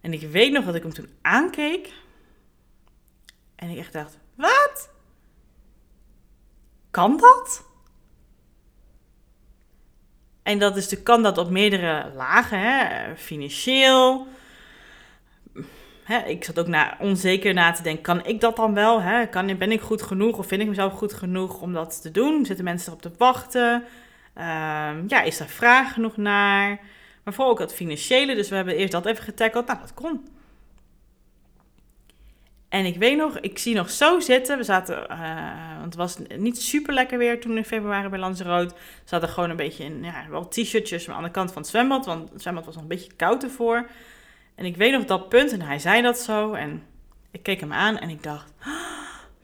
En 0.00 0.12
ik 0.12 0.20
weet 0.20 0.52
nog 0.52 0.64
dat 0.64 0.74
ik 0.74 0.82
hem 0.82 0.92
toen 0.92 1.10
aankeek. 1.22 1.92
En 3.54 3.70
ik 3.70 3.78
echt 3.78 3.92
dacht: 3.92 4.18
Wat? 4.34 4.90
Kan 6.90 7.16
dat? 7.16 7.67
En 10.48 10.58
dat 10.58 10.76
is 10.76 10.88
de, 10.88 11.02
kan 11.02 11.22
dat 11.22 11.38
op 11.38 11.50
meerdere 11.50 12.10
lagen, 12.14 12.60
hè? 12.60 13.16
financieel. 13.16 14.26
Hè, 16.04 16.18
ik 16.18 16.44
zat 16.44 16.58
ook 16.58 16.66
na, 16.66 16.96
onzeker 17.00 17.54
na 17.54 17.72
te 17.72 17.82
denken, 17.82 18.02
kan 18.02 18.26
ik 18.26 18.40
dat 18.40 18.56
dan 18.56 18.74
wel? 18.74 19.02
Hè? 19.02 19.26
Kan, 19.26 19.58
ben 19.58 19.72
ik 19.72 19.80
goed 19.80 20.02
genoeg 20.02 20.38
of 20.38 20.46
vind 20.46 20.60
ik 20.62 20.68
mezelf 20.68 20.92
goed 20.92 21.12
genoeg 21.12 21.60
om 21.60 21.72
dat 21.72 22.02
te 22.02 22.10
doen? 22.10 22.46
Zitten 22.46 22.64
mensen 22.64 22.88
erop 22.88 23.02
te 23.02 23.10
wachten? 23.18 23.72
Um, 23.74 25.04
ja, 25.06 25.22
is 25.22 25.38
daar 25.38 25.48
vraag 25.48 25.92
genoeg 25.92 26.16
naar? 26.16 26.80
Maar 27.22 27.34
vooral 27.34 27.52
ook 27.52 27.58
het 27.58 27.74
financiële, 27.74 28.34
dus 28.34 28.48
we 28.48 28.56
hebben 28.56 28.76
eerst 28.76 28.92
dat 28.92 29.06
even 29.06 29.24
getackled. 29.24 29.66
Nou, 29.66 29.78
dat 29.78 29.94
kon. 29.94 30.28
En 32.68 32.84
ik 32.84 32.96
weet 32.96 33.16
nog, 33.16 33.38
ik 33.38 33.58
zie 33.58 33.74
nog 33.74 33.90
zo 33.90 34.20
zitten. 34.20 34.58
We 34.58 34.64
zaten, 34.64 35.06
uh, 35.10 35.72
want 35.72 35.84
het 35.84 35.94
was 35.94 36.16
niet 36.36 36.62
super 36.62 36.94
lekker 36.94 37.18
weer 37.18 37.40
toen 37.40 37.56
in 37.56 37.64
februari 37.64 38.08
bij 38.08 38.18
Lanzarote. 38.18 38.74
We 38.74 38.80
zaten 39.04 39.28
gewoon 39.28 39.50
een 39.50 39.56
beetje 39.56 39.84
in, 39.84 40.02
ja, 40.04 40.26
wel 40.30 40.48
t-shirtjes 40.48 41.08
aan 41.08 41.22
de 41.22 41.30
kant 41.30 41.52
van 41.52 41.62
het 41.62 41.70
zwembad. 41.70 42.06
Want 42.06 42.30
het 42.30 42.42
zwembad 42.42 42.64
was 42.64 42.74
nog 42.74 42.82
een 42.82 42.88
beetje 42.88 43.12
koud 43.16 43.42
ervoor. 43.42 43.90
En 44.54 44.64
ik 44.64 44.76
weet 44.76 44.92
nog 44.92 45.04
dat 45.04 45.28
punt, 45.28 45.52
en 45.52 45.60
hij 45.60 45.78
zei 45.78 46.02
dat 46.02 46.18
zo. 46.18 46.52
En 46.52 46.82
ik 47.30 47.42
keek 47.42 47.60
hem 47.60 47.72
aan 47.72 47.98
en 47.98 48.08
ik 48.08 48.22
dacht, 48.22 48.52
oh 48.60 48.66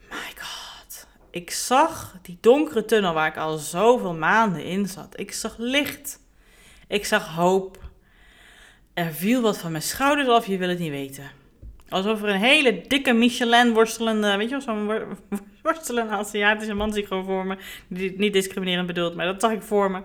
my 0.09 0.33
god. 0.37 1.07
Ik 1.29 1.51
zag 1.51 2.17
die 2.21 2.37
donkere 2.41 2.85
tunnel 2.85 3.13
waar 3.13 3.27
ik 3.27 3.37
al 3.37 3.57
zoveel 3.57 4.13
maanden 4.13 4.63
in 4.63 4.87
zat. 4.87 5.19
Ik 5.19 5.31
zag 5.31 5.55
licht. 5.57 6.19
Ik 6.87 7.05
zag 7.05 7.27
hoop. 7.27 7.77
Er 8.93 9.13
viel 9.13 9.41
wat 9.41 9.57
van 9.57 9.71
mijn 9.71 9.83
schouders 9.83 10.27
af, 10.27 10.45
je 10.45 10.57
wil 10.57 10.69
het 10.69 10.79
niet 10.79 10.91
weten. 10.91 11.31
Alsof 11.89 12.21
er 12.21 12.29
een 12.29 12.39
hele 12.39 12.81
dikke 12.87 13.13
Michelin 13.13 13.73
worstelende, 13.73 14.37
weet 14.37 14.49
je 14.49 14.55
wel, 14.55 14.61
zo'n 14.61 14.91
worstelende 15.63 16.13
Aziatische 16.13 16.73
man 16.73 16.93
zich 16.93 17.07
gewoon 17.07 17.25
voor 17.25 17.45
me. 17.45 17.57
Die 17.87 18.13
niet 18.17 18.33
discriminerend 18.33 18.87
bedoeld, 18.87 19.15
maar 19.15 19.25
dat 19.25 19.41
zag 19.41 19.51
ik 19.51 19.61
voor 19.61 19.91
me. 19.91 20.01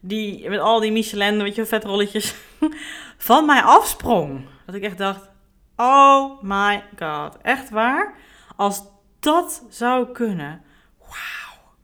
Die 0.00 0.48
met 0.48 0.60
al 0.60 0.80
die 0.80 0.92
Michelin, 0.92 1.42
weet 1.42 1.54
je 1.54 1.66
vetrolletjes, 1.66 2.34
van 3.18 3.46
mij 3.46 3.62
afsprong. 3.62 4.46
Dat 4.66 4.74
ik 4.74 4.82
echt 4.82 4.98
dacht, 4.98 5.30
oh 5.76 6.42
my 6.42 6.82
god, 6.98 7.36
echt 7.42 7.70
waar? 7.70 8.14
Als 8.56 8.82
dat 9.20 9.66
zou 9.70 10.12
kunnen, 10.12 10.62
wauw. 10.98 11.74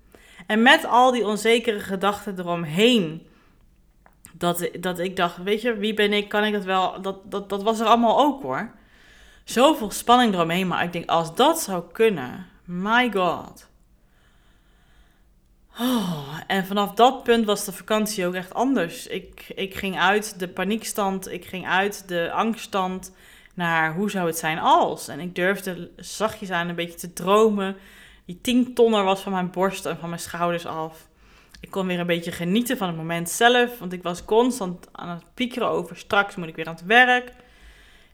En 0.46 0.62
met 0.62 0.84
al 0.84 1.12
die 1.12 1.26
onzekere 1.26 1.80
gedachten 1.80 2.38
eromheen, 2.38 3.26
dat, 4.32 4.68
dat 4.80 4.98
ik 4.98 5.16
dacht, 5.16 5.36
weet 5.42 5.62
je, 5.62 5.76
wie 5.76 5.94
ben 5.94 6.12
ik, 6.12 6.28
kan 6.28 6.44
ik 6.44 6.52
dat 6.52 6.64
wel, 6.64 7.02
dat, 7.02 7.30
dat, 7.30 7.48
dat 7.48 7.62
was 7.62 7.80
er 7.80 7.86
allemaal 7.86 8.18
ook 8.18 8.42
hoor 8.42 8.78
zoveel 9.44 9.90
spanning 9.90 10.34
eromheen. 10.34 10.66
Maar 10.66 10.84
ik 10.84 10.92
denk, 10.92 11.08
als 11.08 11.34
dat 11.34 11.60
zou 11.60 11.82
kunnen, 11.92 12.46
my 12.64 13.10
god. 13.12 13.68
Oh, 15.78 16.38
en 16.46 16.66
vanaf 16.66 16.94
dat 16.94 17.22
punt 17.22 17.46
was 17.46 17.64
de 17.64 17.72
vakantie 17.72 18.26
ook 18.26 18.34
echt 18.34 18.54
anders. 18.54 19.06
Ik, 19.06 19.52
ik 19.54 19.74
ging 19.74 19.98
uit 19.98 20.38
de 20.38 20.48
paniekstand, 20.48 21.32
ik 21.32 21.44
ging 21.44 21.66
uit 21.66 22.08
de 22.08 22.30
angststand 22.32 23.12
naar 23.54 23.94
hoe 23.94 24.10
zou 24.10 24.26
het 24.26 24.38
zijn 24.38 24.58
als. 24.58 25.08
En 25.08 25.20
ik 25.20 25.34
durfde 25.34 25.90
zachtjes 25.96 26.50
aan 26.50 26.68
een 26.68 26.74
beetje 26.74 26.98
te 26.98 27.12
dromen. 27.12 27.76
Die 28.24 28.38
tien 28.40 28.74
tonner 28.74 29.04
was 29.04 29.20
van 29.20 29.32
mijn 29.32 29.50
borst 29.50 29.86
en 29.86 29.98
van 29.98 30.08
mijn 30.08 30.20
schouders 30.20 30.66
af. 30.66 31.08
Ik 31.60 31.70
kon 31.70 31.86
weer 31.86 32.00
een 32.00 32.06
beetje 32.06 32.32
genieten 32.32 32.76
van 32.76 32.88
het 32.88 32.96
moment 32.96 33.30
zelf, 33.30 33.78
want 33.78 33.92
ik 33.92 34.02
was 34.02 34.24
constant 34.24 34.88
aan 34.92 35.08
het 35.08 35.24
piekeren 35.34 35.68
over 35.68 35.96
straks 35.96 36.36
moet 36.36 36.48
ik 36.48 36.56
weer 36.56 36.66
aan 36.66 36.74
het 36.74 36.84
werk 36.84 37.32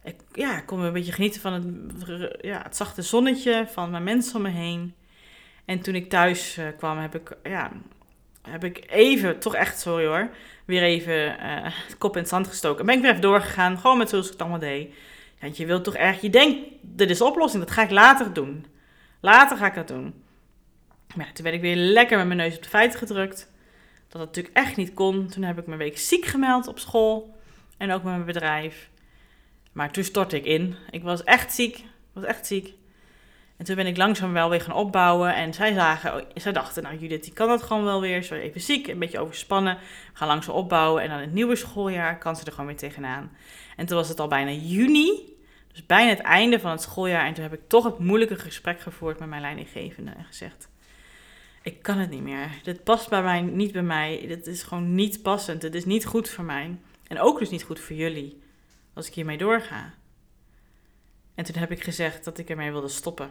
ik, 0.07 0.17
ja, 0.33 0.57
ik 0.57 0.67
kon 0.67 0.81
een 0.81 0.93
beetje 0.93 1.13
genieten 1.13 1.41
van 1.41 1.53
het, 1.53 2.37
ja, 2.41 2.63
het 2.63 2.77
zachte 2.77 3.03
zonnetje, 3.03 3.67
van 3.73 3.91
mijn 3.91 4.05
mensen 4.05 4.37
om 4.37 4.43
me 4.43 4.49
heen. 4.49 4.95
En 5.65 5.81
toen 5.81 5.95
ik 5.95 6.11
thuis 6.11 6.59
uh, 6.59 6.67
kwam, 6.77 6.99
heb 6.99 7.15
ik, 7.15 7.37
ja, 7.43 7.73
heb 8.49 8.65
ik 8.65 8.85
even, 8.91 9.39
toch 9.39 9.55
echt, 9.55 9.81
sorry 9.81 10.07
hoor, 10.07 10.31
weer 10.65 10.83
even 10.83 11.37
uh, 11.47 11.67
kop 11.99 12.15
in 12.15 12.21
het 12.21 12.29
zand 12.29 12.49
gestoken. 12.49 12.81
En 12.81 12.87
ben 12.87 12.95
ik 12.95 13.01
weer 13.01 13.11
even 13.11 13.23
doorgegaan, 13.23 13.79
gewoon 13.79 13.99
met 13.99 14.09
zoals 14.09 14.25
ik 14.27 14.33
het 14.33 14.41
allemaal 14.41 14.59
deed. 14.59 14.95
Want 15.41 15.57
je 15.57 15.67
wilt 15.67 15.85
toch 15.85 15.95
erg, 15.95 16.21
je 16.21 16.31
denkt, 16.31 16.59
dit 16.81 17.11
is 17.11 17.19
de 17.19 17.25
oplossing, 17.25 17.65
dat 17.65 17.73
ga 17.73 17.83
ik 17.83 17.91
later 17.91 18.33
doen. 18.33 18.67
Later 19.21 19.57
ga 19.57 19.67
ik 19.67 19.75
dat 19.75 19.89
doen. 19.89 20.15
Maar 21.15 21.27
ja, 21.27 21.33
toen 21.33 21.45
werd 21.45 21.57
ik 21.57 21.63
weer 21.63 21.77
lekker 21.77 22.19
met 22.19 22.27
mijn 22.27 22.39
neus 22.39 22.57
op 22.57 22.63
de 22.63 22.69
feiten 22.69 22.99
gedrukt. 22.99 23.51
Dat 24.09 24.21
dat 24.21 24.27
natuurlijk 24.27 24.57
echt 24.57 24.77
niet 24.77 24.95
kon. 24.95 25.27
Toen 25.27 25.43
heb 25.43 25.59
ik 25.59 25.67
mijn 25.67 25.79
week 25.79 25.99
ziek 25.99 26.25
gemeld 26.25 26.67
op 26.67 26.79
school 26.79 27.37
en 27.77 27.93
ook 27.93 28.03
met 28.03 28.13
mijn 28.13 28.25
bedrijf. 28.25 28.89
Maar 29.77 29.91
toen 29.91 30.05
stortte 30.05 30.37
ik 30.37 30.45
in. 30.45 30.77
Ik 30.91 31.03
was 31.03 31.25
echt 31.25 31.55
ziek. 31.55 31.77
Ik 31.77 32.13
was 32.13 32.25
echt 32.25 32.47
ziek. 32.47 32.75
En 33.57 33.65
toen 33.65 33.77
ben 33.77 33.87
ik 33.87 33.97
langzaam 33.97 34.33
wel 34.33 34.51
weer 34.51 34.61
gaan 34.61 34.75
opbouwen. 34.75 35.35
En 35.35 35.55
zij, 35.55 35.75
zagen, 35.75 36.15
oh, 36.15 36.21
zij 36.35 36.53
dachten, 36.53 36.83
nou 36.83 36.99
Judith, 36.99 37.25
die 37.25 37.33
kan 37.33 37.49
dat 37.49 37.63
gewoon 37.63 37.85
wel 37.85 38.01
weer. 38.01 38.23
Ze 38.23 38.35
was 38.35 38.43
even 38.43 38.61
ziek, 38.61 38.87
een 38.87 38.99
beetje 38.99 39.19
overspannen. 39.19 39.75
We 39.77 40.19
gaan 40.19 40.29
langzaam 40.29 40.55
opbouwen. 40.55 41.03
En 41.03 41.09
dan 41.09 41.19
het 41.19 41.33
nieuwe 41.33 41.57
schooljaar 41.57 42.19
kan 42.19 42.37
ze 42.37 42.45
er 42.45 42.51
gewoon 42.51 42.67
weer 42.67 42.77
tegenaan. 42.77 43.37
En 43.77 43.87
toen 43.87 43.97
was 43.97 44.09
het 44.09 44.21
al 44.21 44.29
bijna 44.29 44.51
juni. 44.51 45.37
Dus 45.73 45.87
bijna 45.87 46.11
het 46.11 46.21
einde 46.21 46.61
van 46.61 46.71
het 46.71 46.83
schooljaar. 46.83 47.27
En 47.27 47.35
toen 47.35 47.43
heb 47.43 47.53
ik 47.53 47.69
toch 47.69 47.85
het 47.85 47.99
moeilijke 47.99 48.37
gesprek 48.37 48.81
gevoerd 48.81 49.19
met 49.19 49.29
mijn 49.29 49.41
leidinggevende. 49.41 50.11
En 50.11 50.25
gezegd, 50.25 50.69
ik 51.63 51.83
kan 51.83 51.99
het 51.99 52.11
niet 52.11 52.23
meer. 52.23 52.51
Dit 52.63 52.85
past 52.85 53.09
bij 53.09 53.23
mij, 53.23 53.41
niet 53.41 53.73
bij 53.73 53.83
mij. 53.83 54.25
Dit 54.27 54.47
is 54.47 54.63
gewoon 54.63 54.95
niet 54.95 55.23
passend. 55.23 55.63
Het 55.63 55.75
is 55.75 55.85
niet 55.85 56.07
goed 56.07 56.29
voor 56.29 56.45
mij. 56.45 56.77
En 57.07 57.21
ook 57.21 57.39
dus 57.39 57.51
niet 57.51 57.63
goed 57.63 57.81
voor 57.81 57.97
jullie 57.97 58.45
als 58.97 59.07
ik 59.07 59.15
hiermee 59.15 59.39
doorga. 59.39 59.95
En 61.35 61.45
toen 61.45 61.57
heb 61.57 61.71
ik 61.71 61.85
gezegd 61.85 62.25
dat 62.25 62.39
ik 62.39 62.51
ermee 62.51 62.71
wilde 62.71 62.89
stoppen. 62.89 63.31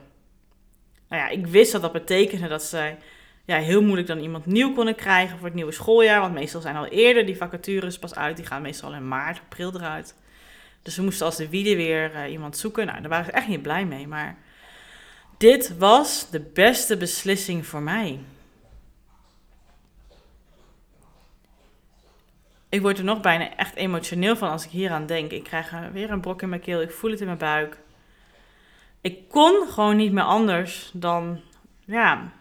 Nou 1.10 1.22
ja, 1.22 1.30
ik 1.30 1.48
wist 1.48 1.72
dat 1.72 1.82
dat 1.82 1.92
betekende 1.92 2.48
dat 2.48 2.64
zij 2.64 2.98
ja, 3.46 3.58
heel 3.58 3.82
moeilijk 3.82 4.08
dan 4.08 4.20
iemand 4.20 4.46
nieuw 4.46 4.74
konden 4.74 4.96
krijgen 4.96 5.38
voor 5.38 5.46
het 5.46 5.56
nieuwe 5.56 5.72
schooljaar. 5.72 6.22
Want 6.22 6.34
meestal 6.34 6.62
zijn 6.62 6.76
al 6.76 6.86
eerder 6.86 7.26
die 7.26 7.38
vacatures 7.38 8.00
pas 8.00 8.16
uit. 8.16 8.38
Die 8.38 8.46
gaan 8.46 8.62
meestal 8.62 8.94
in 8.94 9.08
maart, 9.08 9.40
april 9.40 9.76
eruit. 9.76 10.16
Dus 10.82 10.96
we 10.96 11.04
moesten 11.04 11.26
als 11.26 11.36
de 11.36 11.50
wiede 11.50 11.76
weer 11.76 12.16
uh, 12.16 12.32
iemand 12.32 12.58
zoeken. 12.58 12.86
Nou, 12.86 13.02
daar 13.02 13.10
waren 13.10 13.26
ze 13.26 13.32
echt 13.32 13.48
niet 13.48 13.62
blij 13.62 13.86
mee. 13.86 14.08
Maar 14.08 14.38
dit 15.38 15.78
was 15.78 16.30
de 16.30 16.40
beste 16.40 16.98
beslissing 16.98 17.66
voor 17.66 17.82
mij. 17.82 18.20
Ik 22.76 22.82
word 22.82 22.98
er 22.98 23.04
nog 23.04 23.22
bijna 23.22 23.56
echt 23.56 23.76
emotioneel 23.76 24.36
van 24.36 24.50
als 24.50 24.66
ik 24.66 24.72
hier 24.72 24.92
aan 24.92 25.06
denk. 25.06 25.32
Ik 25.32 25.44
krijg 25.44 25.74
weer 25.92 26.12
een 26.12 26.22
brok 26.22 26.42
in 26.42 26.50
mijn 26.50 26.62
keel. 26.62 26.82
Ik 26.82 26.92
voel 26.92 27.12
het 27.12 27.20
in 27.20 27.26
mijn 27.26 27.38
buik. 27.38 27.80
Ik 29.02 29.30
kon 29.30 29.68
gewoon 29.68 29.96
niet 29.96 30.12
meer 30.12 30.24
anders 30.24 30.90
dan, 30.94 31.40
ja, 31.86 32.32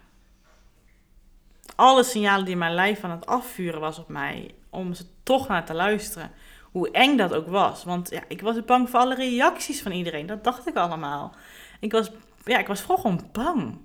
alle 1.74 2.04
signalen 2.04 2.44
die 2.44 2.56
mijn 2.56 2.74
lijf 2.74 3.04
aan 3.04 3.10
het 3.10 3.26
afvuren 3.26 3.80
was 3.80 3.98
op 3.98 4.08
mij, 4.08 4.54
om 4.70 4.94
ze 4.94 5.04
toch 5.22 5.48
naar 5.48 5.64
te 5.64 5.74
luisteren. 5.74 6.30
Hoe 6.62 6.90
eng 6.90 7.16
dat 7.16 7.34
ook 7.34 7.48
was. 7.48 7.84
Want 7.84 8.10
ja, 8.10 8.22
ik 8.28 8.40
was 8.40 8.64
bang 8.64 8.90
voor 8.90 9.00
alle 9.00 9.14
reacties 9.14 9.82
van 9.82 9.92
iedereen. 9.92 10.26
Dat 10.26 10.44
dacht 10.44 10.68
ik 10.68 10.76
allemaal. 10.76 11.34
Ik 11.80 11.92
was, 11.92 12.10
ja, 12.44 12.58
ik 12.58 12.66
was 12.66 12.80
vooral 12.80 13.02
gewoon 13.02 13.28
bang. 13.32 13.78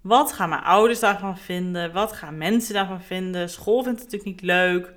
Wat 0.00 0.32
gaan 0.32 0.48
mijn 0.48 0.62
ouders 0.62 1.00
daarvan 1.00 1.38
vinden? 1.38 1.92
Wat 1.92 2.12
gaan 2.12 2.38
mensen 2.38 2.74
daarvan 2.74 3.02
vinden? 3.02 3.50
School 3.50 3.82
vindt 3.82 4.00
het 4.00 4.12
natuurlijk 4.12 4.40
niet 4.40 4.50
leuk. 4.50 4.94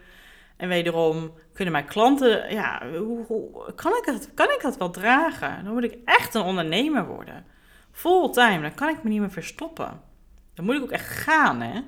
En 0.59 0.67
wederom 0.67 1.33
kunnen 1.53 1.73
mijn 1.73 1.85
klanten, 1.85 2.53
ja, 2.53 2.81
hoe, 2.97 3.73
kan, 3.75 3.91
ik 3.91 4.05
dat, 4.05 4.33
kan 4.33 4.45
ik 4.45 4.59
dat 4.61 4.77
wel 4.77 4.89
dragen? 4.89 5.63
Dan 5.63 5.73
moet 5.73 5.83
ik 5.83 5.97
echt 6.05 6.33
een 6.33 6.41
ondernemer 6.41 7.05
worden. 7.05 7.45
Fulltime, 7.91 8.61
dan 8.61 8.73
kan 8.73 8.89
ik 8.89 9.03
me 9.03 9.09
niet 9.09 9.19
meer 9.19 9.31
verstoppen. 9.31 10.01
Dan 10.53 10.65
moet 10.65 10.75
ik 10.75 10.81
ook 10.81 10.91
echt 10.91 11.07
gaan, 11.07 11.61
hè? 11.61 11.81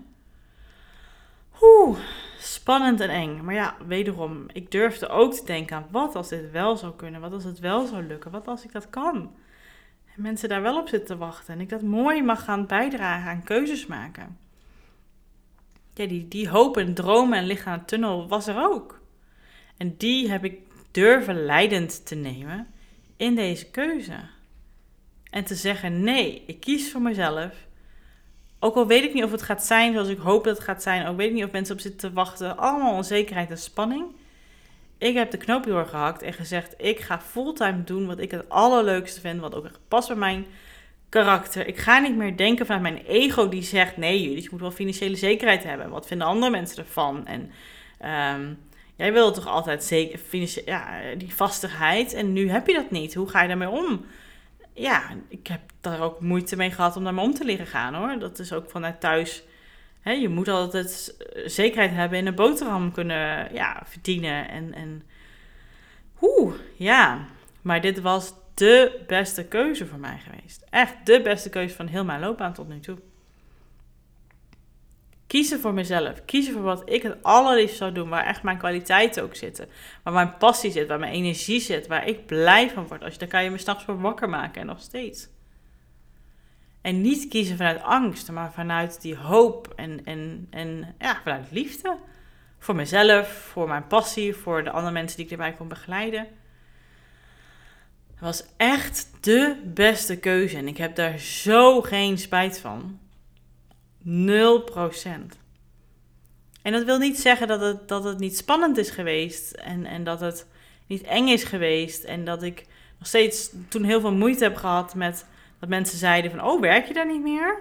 Oeh, 1.61 1.97
spannend 2.39 2.99
en 2.99 3.09
eng. 3.09 3.43
Maar 3.43 3.53
ja, 3.53 3.75
wederom, 3.87 4.45
ik 4.53 4.71
durfde 4.71 5.07
ook 5.07 5.33
te 5.33 5.45
denken 5.45 5.75
aan 5.75 5.87
wat 5.91 6.15
als 6.15 6.29
dit 6.29 6.51
wel 6.51 6.77
zou 6.77 6.95
kunnen? 6.95 7.21
Wat 7.21 7.33
als 7.33 7.43
het 7.43 7.59
wel 7.59 7.85
zou 7.85 8.03
lukken? 8.03 8.31
Wat 8.31 8.47
als 8.47 8.63
ik 8.63 8.71
dat 8.71 8.89
kan? 8.89 9.35
En 10.15 10.21
mensen 10.21 10.49
daar 10.49 10.61
wel 10.61 10.79
op 10.79 10.87
zitten 10.87 11.07
te 11.07 11.23
wachten 11.25 11.53
en 11.53 11.61
ik 11.61 11.69
dat 11.69 11.81
mooi 11.81 12.23
mag 12.23 12.43
gaan 12.43 12.67
bijdragen 12.67 13.29
aan 13.31 13.43
keuzes 13.43 13.85
maken 13.85 14.40
die, 16.07 16.27
die 16.27 16.49
hoop 16.49 16.77
en 16.77 16.93
dromen 16.93 17.37
en 17.37 17.45
licht 17.45 17.65
aan 17.65 17.85
tunnel 17.85 18.27
was 18.27 18.47
er 18.47 18.63
ook. 18.63 18.99
En 19.77 19.95
die 19.97 20.29
heb 20.29 20.43
ik 20.43 20.59
durven 20.91 21.45
leidend 21.45 22.05
te 22.05 22.15
nemen 22.15 22.67
in 23.17 23.35
deze 23.35 23.69
keuze. 23.69 24.19
En 25.29 25.43
te 25.43 25.55
zeggen: 25.55 26.03
nee, 26.03 26.43
ik 26.47 26.59
kies 26.59 26.91
voor 26.91 27.01
mezelf. 27.01 27.53
Ook 28.59 28.75
al 28.75 28.87
weet 28.87 29.03
ik 29.03 29.13
niet 29.13 29.23
of 29.23 29.31
het 29.31 29.41
gaat 29.41 29.65
zijn 29.65 29.93
zoals 29.93 30.07
ik 30.07 30.17
hoop 30.17 30.43
dat 30.43 30.55
het 30.55 30.65
gaat 30.65 30.83
zijn. 30.83 31.07
Ook 31.07 31.17
weet 31.17 31.27
ik 31.27 31.33
niet 31.33 31.43
of 31.43 31.51
mensen 31.51 31.75
op 31.75 31.81
zitten 31.81 32.09
te 32.09 32.15
wachten. 32.15 32.57
Allemaal 32.57 32.95
onzekerheid 32.95 33.49
en 33.49 33.57
spanning. 33.57 34.05
Ik 34.97 35.15
heb 35.15 35.31
de 35.31 35.37
knoop 35.37 35.63
doorgehakt 35.63 36.21
en 36.21 36.33
gezegd: 36.33 36.73
ik 36.77 36.99
ga 36.99 37.21
fulltime 37.21 37.83
doen 37.83 38.05
wat 38.05 38.19
ik 38.19 38.31
het 38.31 38.49
allerleukste 38.49 39.19
vind. 39.19 39.39
Wat 39.39 39.55
ook 39.55 39.69
past 39.87 40.07
bij 40.07 40.17
mijn 40.17 40.45
karakter. 41.11 41.67
Ik 41.67 41.77
ga 41.77 41.99
niet 41.99 42.15
meer 42.15 42.37
denken 42.37 42.65
vanuit 42.65 42.83
mijn 42.83 43.05
ego 43.05 43.49
die 43.49 43.61
zegt: 43.61 43.97
nee, 43.97 44.21
jullie, 44.21 44.43
je 44.43 44.47
moet 44.51 44.59
wel 44.59 44.71
financiële 44.71 45.15
zekerheid 45.15 45.63
hebben. 45.63 45.89
Wat 45.89 46.07
vinden 46.07 46.27
andere 46.27 46.51
mensen 46.51 46.77
ervan? 46.77 47.27
En 47.27 47.51
um, 48.39 48.59
jij 48.95 49.13
wil 49.13 49.31
toch 49.31 49.47
altijd 49.47 49.83
zeker, 49.83 50.19
ja, 50.65 51.01
die 51.17 51.35
vastigheid. 51.35 52.13
En 52.13 52.33
nu 52.33 52.49
heb 52.49 52.67
je 52.67 52.73
dat 52.73 52.91
niet. 52.91 53.13
Hoe 53.13 53.29
ga 53.29 53.41
je 53.41 53.47
daarmee 53.47 53.69
om? 53.69 54.05
Ja, 54.73 55.03
ik 55.27 55.47
heb 55.47 55.61
daar 55.81 56.01
ook 56.01 56.19
moeite 56.19 56.55
mee 56.55 56.71
gehad 56.71 56.95
om 56.95 57.03
daarmee 57.03 57.25
om 57.25 57.33
te 57.33 57.45
leren 57.45 57.67
gaan 57.67 57.93
hoor. 57.93 58.19
Dat 58.19 58.39
is 58.39 58.53
ook 58.53 58.69
vanuit 58.69 58.99
thuis. 58.99 59.43
Je 60.03 60.29
moet 60.29 60.47
altijd 60.47 61.15
zekerheid 61.45 61.91
hebben 61.91 62.17
in 62.17 62.27
een 62.27 62.35
boterham 62.35 62.91
kunnen 62.91 63.53
ja, 63.53 63.83
verdienen. 63.85 64.49
En, 64.49 64.73
en 64.73 65.03
oeh, 66.21 66.53
ja. 66.75 67.25
Maar 67.61 67.81
dit 67.81 68.01
was 68.01 68.33
de 68.61 69.03
beste 69.07 69.43
keuze 69.43 69.87
voor 69.87 69.99
mij 69.99 70.17
geweest. 70.17 70.65
Echt 70.69 70.93
de 71.03 71.21
beste 71.21 71.49
keuze 71.49 71.75
van 71.75 71.87
heel 71.87 72.05
mijn 72.05 72.19
loopbaan 72.19 72.53
tot 72.53 72.67
nu 72.67 72.79
toe. 72.79 72.97
Kiezen 75.27 75.59
voor 75.59 75.73
mezelf. 75.73 76.25
Kiezen 76.25 76.53
voor 76.53 76.61
wat 76.61 76.89
ik 76.89 77.01
het 77.03 77.23
allerliefst 77.23 77.77
zou 77.77 77.91
doen. 77.91 78.09
Waar 78.09 78.25
echt 78.25 78.43
mijn 78.43 78.57
kwaliteiten 78.57 79.23
ook 79.23 79.35
zitten. 79.35 79.67
Waar 80.03 80.13
mijn 80.13 80.37
passie 80.37 80.71
zit. 80.71 80.87
Waar 80.87 80.99
mijn 80.99 81.13
energie 81.13 81.59
zit. 81.59 81.87
Waar 81.87 82.07
ik 82.07 82.25
blij 82.25 82.69
van 82.69 82.87
word. 82.87 83.03
Als 83.03 83.13
je, 83.13 83.19
dan 83.19 83.27
kan 83.27 83.43
je 83.43 83.49
me 83.49 83.57
s'nachts 83.57 83.83
voor 83.83 84.01
wakker 84.01 84.29
maken. 84.29 84.61
En 84.61 84.67
nog 84.67 84.79
steeds. 84.79 85.29
En 86.81 87.01
niet 87.01 87.27
kiezen 87.27 87.57
vanuit 87.57 87.81
angst. 87.81 88.31
Maar 88.31 88.53
vanuit 88.53 89.01
die 89.01 89.17
hoop. 89.17 89.73
En, 89.75 90.05
en, 90.05 90.47
en 90.49 90.95
ja, 90.99 91.19
vanuit 91.23 91.51
liefde. 91.51 91.97
Voor 92.59 92.75
mezelf. 92.75 93.27
Voor 93.29 93.67
mijn 93.67 93.87
passie. 93.87 94.35
Voor 94.35 94.63
de 94.63 94.71
andere 94.71 94.93
mensen 94.93 95.17
die 95.17 95.25
ik 95.25 95.31
erbij 95.31 95.53
kon 95.53 95.67
begeleiden 95.67 96.27
was 98.21 98.43
echt 98.57 99.09
de 99.19 99.61
beste 99.65 100.17
keuze. 100.17 100.57
En 100.57 100.67
ik 100.67 100.77
heb 100.77 100.95
daar 100.95 101.19
zo 101.19 101.81
geen 101.81 102.17
spijt 102.17 102.59
van. 102.59 102.99
0%. 104.05 104.09
En 106.61 106.71
dat 106.71 106.83
wil 106.83 106.97
niet 106.97 107.19
zeggen 107.19 107.47
dat 107.47 107.61
het, 107.61 107.87
dat 107.87 108.03
het 108.03 108.19
niet 108.19 108.37
spannend 108.37 108.77
is 108.77 108.89
geweest. 108.89 109.51
En, 109.51 109.85
en 109.85 110.03
dat 110.03 110.19
het 110.19 110.47
niet 110.87 111.01
eng 111.01 111.27
is 111.27 111.43
geweest. 111.43 112.03
En 112.03 112.25
dat 112.25 112.43
ik 112.43 112.65
nog 112.97 113.07
steeds 113.07 113.51
toen 113.69 113.83
heel 113.83 113.99
veel 114.01 114.13
moeite 114.13 114.43
heb 114.43 114.55
gehad 114.55 114.95
met 114.95 115.25
dat 115.59 115.69
mensen 115.69 115.97
zeiden 115.97 116.31
van, 116.31 116.43
oh, 116.43 116.61
werk 116.61 116.87
je 116.87 116.93
daar 116.93 117.07
niet 117.07 117.21
meer? 117.21 117.59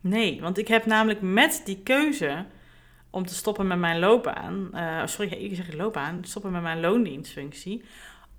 Nee, 0.00 0.40
want 0.40 0.58
ik 0.58 0.68
heb 0.68 0.86
namelijk 0.86 1.20
met 1.20 1.62
die 1.64 1.80
keuze 1.82 2.44
om 3.10 3.26
te 3.26 3.34
stoppen 3.34 3.66
met 3.66 3.78
mijn 3.78 3.98
loopbaan, 3.98 4.70
uh, 4.74 5.06
sorry, 5.06 5.32
ik 5.32 5.54
zeg 5.54 5.72
loopbaan, 5.72 6.18
stoppen 6.24 6.52
met 6.52 6.62
mijn 6.62 6.80
loondienstfunctie, 6.80 7.84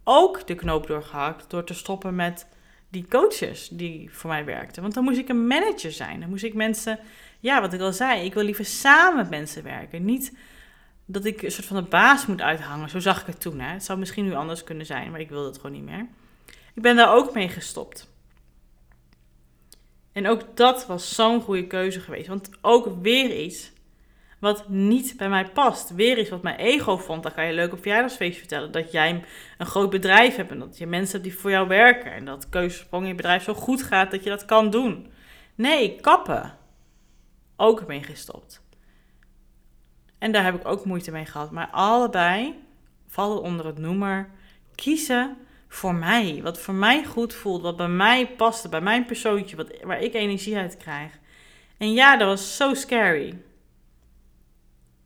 ook 0.07 0.47
de 0.47 0.55
knoop 0.55 0.87
doorgehakt 0.87 1.49
door 1.49 1.63
te 1.63 1.73
stoppen 1.73 2.15
met 2.15 2.47
die 2.89 3.07
coaches 3.07 3.67
die 3.67 4.09
voor 4.11 4.29
mij 4.29 4.45
werkten. 4.45 4.81
Want 4.81 4.93
dan 4.93 5.03
moest 5.03 5.17
ik 5.17 5.29
een 5.29 5.47
manager 5.47 5.91
zijn. 5.91 6.19
Dan 6.19 6.29
moest 6.29 6.43
ik 6.43 6.53
mensen, 6.53 6.99
ja, 7.39 7.61
wat 7.61 7.73
ik 7.73 7.79
al 7.81 7.93
zei, 7.93 8.25
ik 8.25 8.33
wil 8.33 8.43
liever 8.43 8.65
samen 8.65 9.15
met 9.15 9.29
mensen 9.29 9.63
werken. 9.63 10.05
Niet 10.05 10.37
dat 11.05 11.25
ik 11.25 11.41
een 11.41 11.51
soort 11.51 11.67
van 11.67 11.83
de 11.83 11.89
baas 11.89 12.25
moet 12.25 12.41
uithangen. 12.41 12.89
Zo 12.89 12.99
zag 12.99 13.21
ik 13.21 13.27
het 13.27 13.41
toen. 13.41 13.59
Hè. 13.59 13.71
Het 13.71 13.83
zou 13.83 13.99
misschien 13.99 14.25
nu 14.25 14.33
anders 14.33 14.63
kunnen 14.63 14.85
zijn, 14.85 15.11
maar 15.11 15.19
ik 15.19 15.29
wil 15.29 15.43
dat 15.43 15.55
gewoon 15.55 15.71
niet 15.71 15.85
meer. 15.85 16.07
Ik 16.73 16.81
ben 16.81 16.95
daar 16.95 17.13
ook 17.13 17.33
mee 17.33 17.49
gestopt. 17.49 18.13
En 20.11 20.27
ook 20.27 20.57
dat 20.57 20.85
was 20.85 21.15
zo'n 21.15 21.41
goede 21.41 21.67
keuze 21.67 21.99
geweest. 21.99 22.27
Want 22.27 22.49
ook 22.61 23.01
weer 23.01 23.43
iets 23.43 23.71
wat 24.45 24.69
niet 24.69 25.13
bij 25.17 25.29
mij 25.29 25.49
past. 25.49 25.89
Weer 25.89 26.17
iets 26.17 26.29
wat 26.29 26.41
mijn 26.41 26.55
ego 26.55 26.97
vond. 26.97 27.23
Dan 27.23 27.33
kan 27.33 27.45
je 27.45 27.53
leuk 27.53 27.73
op 27.73 27.81
verjaardagsfeest 27.81 28.37
vertellen. 28.37 28.71
Dat 28.71 28.91
jij 28.91 29.23
een 29.57 29.65
groot 29.65 29.89
bedrijf 29.89 30.35
hebt 30.35 30.51
en 30.51 30.59
dat 30.59 30.77
je 30.77 30.87
mensen 30.87 31.11
hebt 31.11 31.23
die 31.23 31.39
voor 31.39 31.51
jou 31.51 31.67
werken. 31.67 32.13
En 32.13 32.25
dat 32.25 32.49
keuzesprong 32.49 33.03
in 33.03 33.09
je 33.09 33.15
bedrijf 33.15 33.43
zo 33.43 33.53
goed 33.53 33.83
gaat 33.83 34.11
dat 34.11 34.23
je 34.23 34.29
dat 34.29 34.45
kan 34.45 34.69
doen. 34.69 35.11
Nee, 35.55 35.95
kappen. 36.01 36.57
Ook 37.55 37.87
mee 37.87 38.03
gestopt. 38.03 38.61
En 40.17 40.31
daar 40.31 40.43
heb 40.43 40.55
ik 40.55 40.67
ook 40.67 40.85
moeite 40.85 41.11
mee 41.11 41.25
gehad. 41.25 41.51
Maar 41.51 41.69
allebei 41.71 42.55
vallen 43.07 43.41
onder 43.41 43.65
het 43.65 43.77
noemer 43.77 44.29
kiezen 44.75 45.37
voor 45.67 45.95
mij. 45.95 46.39
Wat 46.43 46.59
voor 46.59 46.73
mij 46.73 47.05
goed 47.05 47.33
voelt. 47.33 47.61
Wat 47.61 47.77
bij 47.77 47.87
mij 47.87 48.27
paste. 48.27 48.69
Bij 48.69 48.81
mijn 48.81 49.05
persoontje. 49.05 49.55
Wat, 49.55 49.71
waar 49.83 50.01
ik 50.01 50.13
energie 50.13 50.57
uit 50.57 50.77
krijg. 50.77 51.11
En 51.77 51.93
ja, 51.93 52.17
dat 52.17 52.27
was 52.27 52.57
zo 52.57 52.73
scary. 52.73 53.37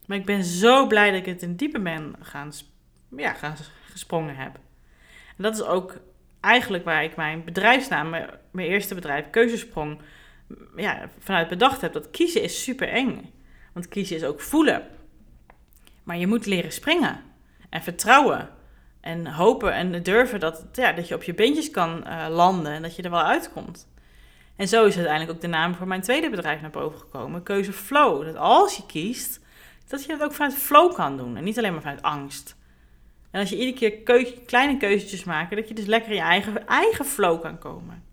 Maar 0.09 0.17
ik 0.17 0.25
ben 0.25 0.43
zo 0.43 0.87
blij 0.87 1.11
dat 1.11 1.19
ik 1.19 1.25
het 1.25 1.41
in 1.41 1.55
diepe 1.55 1.79
ben 1.79 2.15
gaan, 2.21 2.51
ja, 3.15 3.33
gaan 3.33 3.55
gesprongen 3.91 4.35
heb. 4.35 4.55
En 5.37 5.43
dat 5.43 5.55
is 5.55 5.63
ook 5.63 5.97
eigenlijk 6.39 6.83
waar 6.83 7.03
ik 7.03 7.15
mijn 7.15 7.43
bedrijfsnaam, 7.43 8.09
mijn, 8.09 8.67
eerste 8.67 8.95
bedrijf, 8.95 9.29
Keuzesprong, 9.29 9.99
ja, 10.75 11.09
vanuit 11.19 11.47
bedacht 11.47 11.81
heb. 11.81 11.93
Dat 11.93 12.11
kiezen 12.11 12.41
is 12.41 12.63
super 12.63 12.89
eng. 12.89 13.33
Want 13.73 13.87
kiezen 13.87 14.15
is 14.15 14.23
ook 14.23 14.41
voelen. 14.41 14.87
Maar 16.03 16.17
je 16.17 16.27
moet 16.27 16.45
leren 16.45 16.71
springen. 16.71 17.23
En 17.69 17.81
vertrouwen. 17.81 18.49
En 19.01 19.27
hopen 19.27 19.73
en 19.73 20.03
durven 20.03 20.39
dat, 20.39 20.65
ja, 20.73 20.91
dat 20.91 21.07
je 21.07 21.15
op 21.15 21.23
je 21.23 21.33
beentjes 21.33 21.71
kan 21.71 22.03
uh, 22.07 22.25
landen 22.29 22.71
en 22.71 22.81
dat 22.81 22.95
je 22.95 23.01
er 23.01 23.09
wel 23.09 23.23
uitkomt. 23.23 23.87
En 24.55 24.67
zo 24.67 24.85
is 24.85 24.95
uiteindelijk 24.95 25.35
ook 25.35 25.41
de 25.41 25.47
naam 25.47 25.75
voor 25.75 25.87
mijn 25.87 26.01
tweede 26.01 26.29
bedrijf 26.29 26.61
naar 26.61 26.69
boven 26.69 26.99
gekomen. 26.99 27.43
Keuze 27.43 27.73
Flow. 27.73 28.25
Dat 28.25 28.35
als 28.35 28.77
je 28.77 28.85
kiest, 28.85 29.47
dat 29.89 30.05
je 30.05 30.11
het 30.11 30.23
ook 30.23 30.33
vanuit 30.33 30.55
flow 30.55 30.93
kan 30.93 31.17
doen 31.17 31.37
en 31.37 31.43
niet 31.43 31.57
alleen 31.57 31.71
maar 31.71 31.81
vanuit 31.81 32.01
angst. 32.01 32.57
En 33.31 33.39
als 33.39 33.49
je 33.49 33.57
iedere 33.57 33.77
keer 33.77 34.31
kleine 34.45 34.77
keuzes 34.77 35.23
maakt, 35.23 35.55
dat 35.55 35.67
je 35.67 35.73
dus 35.73 35.85
lekker 35.85 36.09
in 36.09 36.15
je 36.15 36.21
eigen, 36.21 36.67
eigen 36.67 37.05
flow 37.05 37.41
kan 37.41 37.57
komen. 37.57 38.03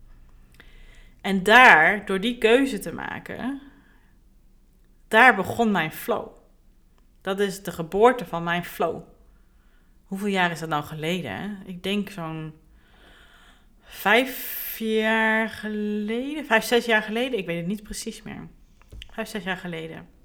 En 1.21 1.43
daar, 1.43 2.05
door 2.05 2.19
die 2.19 2.37
keuze 2.37 2.79
te 2.79 2.93
maken, 2.93 3.61
daar 5.07 5.35
begon 5.35 5.71
mijn 5.71 5.91
flow. 5.91 6.27
Dat 7.21 7.39
is 7.39 7.63
de 7.63 7.71
geboorte 7.71 8.25
van 8.25 8.43
mijn 8.43 8.65
flow. 8.65 9.01
Hoeveel 10.05 10.27
jaar 10.27 10.51
is 10.51 10.59
dat 10.59 10.69
nou 10.69 10.83
geleden? 10.83 11.57
Ik 11.65 11.83
denk 11.83 12.09
zo'n 12.09 12.53
vijf 13.81 14.75
jaar 14.79 15.49
geleden, 15.49 16.45
vijf, 16.45 16.63
zes 16.63 16.85
jaar 16.85 17.03
geleden. 17.03 17.39
Ik 17.39 17.45
weet 17.45 17.57
het 17.57 17.67
niet 17.67 17.83
precies 17.83 18.21
meer. 18.21 18.47
Vijf, 19.11 19.27
zes 19.27 19.43
jaar 19.43 19.57
geleden. 19.57 20.16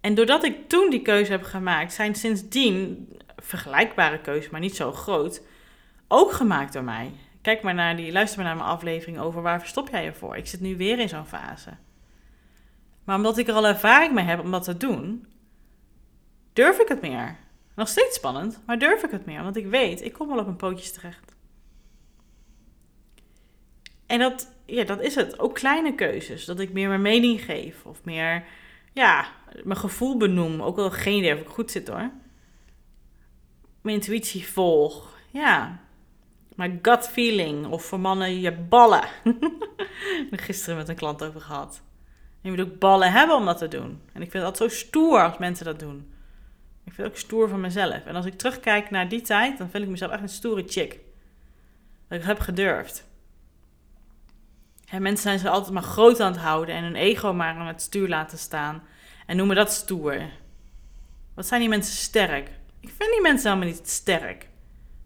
En 0.00 0.14
doordat 0.14 0.44
ik 0.44 0.68
toen 0.68 0.90
die 0.90 1.02
keuze 1.02 1.30
heb 1.30 1.42
gemaakt, 1.42 1.92
zijn 1.92 2.14
sindsdien 2.14 3.08
vergelijkbare 3.36 4.20
keuzes, 4.20 4.50
maar 4.50 4.60
niet 4.60 4.76
zo 4.76 4.92
groot, 4.92 5.42
ook 6.08 6.32
gemaakt 6.32 6.72
door 6.72 6.84
mij. 6.84 7.12
Kijk 7.42 7.62
maar 7.62 7.74
naar 7.74 7.96
die, 7.96 8.12
luister 8.12 8.38
maar 8.38 8.46
naar 8.46 8.56
mijn 8.56 8.76
aflevering 8.76 9.18
over 9.18 9.42
waar 9.42 9.60
verstop 9.60 9.88
jij 9.88 10.04
je 10.04 10.12
voor. 10.12 10.36
Ik 10.36 10.46
zit 10.46 10.60
nu 10.60 10.76
weer 10.76 10.98
in 10.98 11.08
zo'n 11.08 11.26
fase. 11.26 11.70
Maar 13.04 13.16
omdat 13.16 13.38
ik 13.38 13.48
er 13.48 13.54
al 13.54 13.66
ervaring 13.66 14.12
mee 14.12 14.24
heb 14.24 14.40
om 14.40 14.50
dat 14.50 14.64
te 14.64 14.76
doen, 14.76 15.26
durf 16.52 16.78
ik 16.78 16.88
het 16.88 17.00
meer. 17.00 17.36
Nog 17.74 17.88
steeds 17.88 18.16
spannend, 18.16 18.60
maar 18.66 18.78
durf 18.78 19.02
ik 19.02 19.10
het 19.10 19.26
meer. 19.26 19.42
Want 19.42 19.56
ik 19.56 19.66
weet, 19.66 20.04
ik 20.04 20.12
kom 20.12 20.28
wel 20.28 20.38
op 20.38 20.44
mijn 20.44 20.56
pootjes 20.56 20.92
terecht. 20.92 21.36
En 24.06 24.18
dat, 24.18 24.52
ja, 24.66 24.84
dat 24.84 25.00
is 25.00 25.14
het. 25.14 25.38
Ook 25.38 25.54
kleine 25.54 25.94
keuzes. 25.94 26.44
Dat 26.44 26.60
ik 26.60 26.72
meer 26.72 26.88
mijn 26.88 27.02
mening 27.02 27.44
geef. 27.44 27.84
Of 27.84 28.04
meer 28.04 28.44
ja, 28.98 29.26
mijn 29.62 29.78
gevoel 29.78 30.16
benoem. 30.16 30.62
Ook 30.62 30.78
al 30.78 30.90
geen 30.90 31.18
idee 31.18 31.34
of 31.34 31.40
ik 31.40 31.48
goed 31.48 31.70
zit 31.70 31.88
hoor. 31.88 32.10
Mijn 33.80 33.96
intuïtie 33.96 34.46
volg. 34.46 35.16
Ja. 35.30 35.80
Mijn 36.54 36.78
gut 36.82 37.08
feeling. 37.08 37.66
Of 37.66 37.84
voor 37.84 38.00
mannen 38.00 38.40
je 38.40 38.52
ballen. 38.52 39.04
ik 40.30 40.40
gisteren 40.40 40.76
met 40.76 40.88
een 40.88 40.96
klant 40.96 41.24
over 41.24 41.40
gehad. 41.40 41.82
je 42.40 42.50
moet 42.50 42.60
ook 42.60 42.78
ballen 42.78 43.12
hebben 43.12 43.36
om 43.36 43.44
dat 43.44 43.58
te 43.58 43.68
doen. 43.68 44.00
En 44.12 44.22
ik 44.22 44.30
vind 44.30 44.44
dat 44.44 44.56
zo 44.56 44.68
stoer 44.68 45.22
als 45.22 45.38
mensen 45.38 45.64
dat 45.64 45.78
doen. 45.78 46.12
Ik 46.84 46.92
vind 46.92 47.06
het 47.06 47.06
ook 47.06 47.22
stoer 47.22 47.48
van 47.48 47.60
mezelf. 47.60 48.04
En 48.04 48.14
als 48.14 48.26
ik 48.26 48.38
terugkijk 48.38 48.90
naar 48.90 49.08
die 49.08 49.20
tijd, 49.20 49.58
dan 49.58 49.70
vind 49.70 49.84
ik 49.84 49.90
mezelf 49.90 50.12
echt 50.12 50.22
een 50.22 50.28
stoere 50.28 50.64
chick. 50.66 51.00
Dat 52.08 52.18
ik 52.18 52.24
heb 52.24 52.40
gedurfd. 52.40 53.07
En 54.90 55.02
mensen 55.02 55.22
zijn 55.22 55.38
ze 55.38 55.48
altijd 55.48 55.72
maar 55.72 55.82
groot 55.82 56.20
aan 56.20 56.32
het 56.32 56.40
houden 56.40 56.74
en 56.74 56.82
hun 56.82 56.96
ego 56.96 57.32
maar 57.32 57.54
aan 57.54 57.66
het 57.66 57.82
stuur 57.82 58.08
laten 58.08 58.38
staan. 58.38 58.82
En 59.26 59.36
noemen 59.36 59.56
dat 59.56 59.72
stoer. 59.72 60.20
Wat 61.34 61.46
zijn 61.46 61.60
die 61.60 61.68
mensen 61.68 61.96
sterk? 61.96 62.50
Ik 62.80 62.90
vind 62.96 63.10
die 63.10 63.22
mensen 63.22 63.50
helemaal 63.50 63.74
niet 63.74 63.88
sterk. 63.88 64.48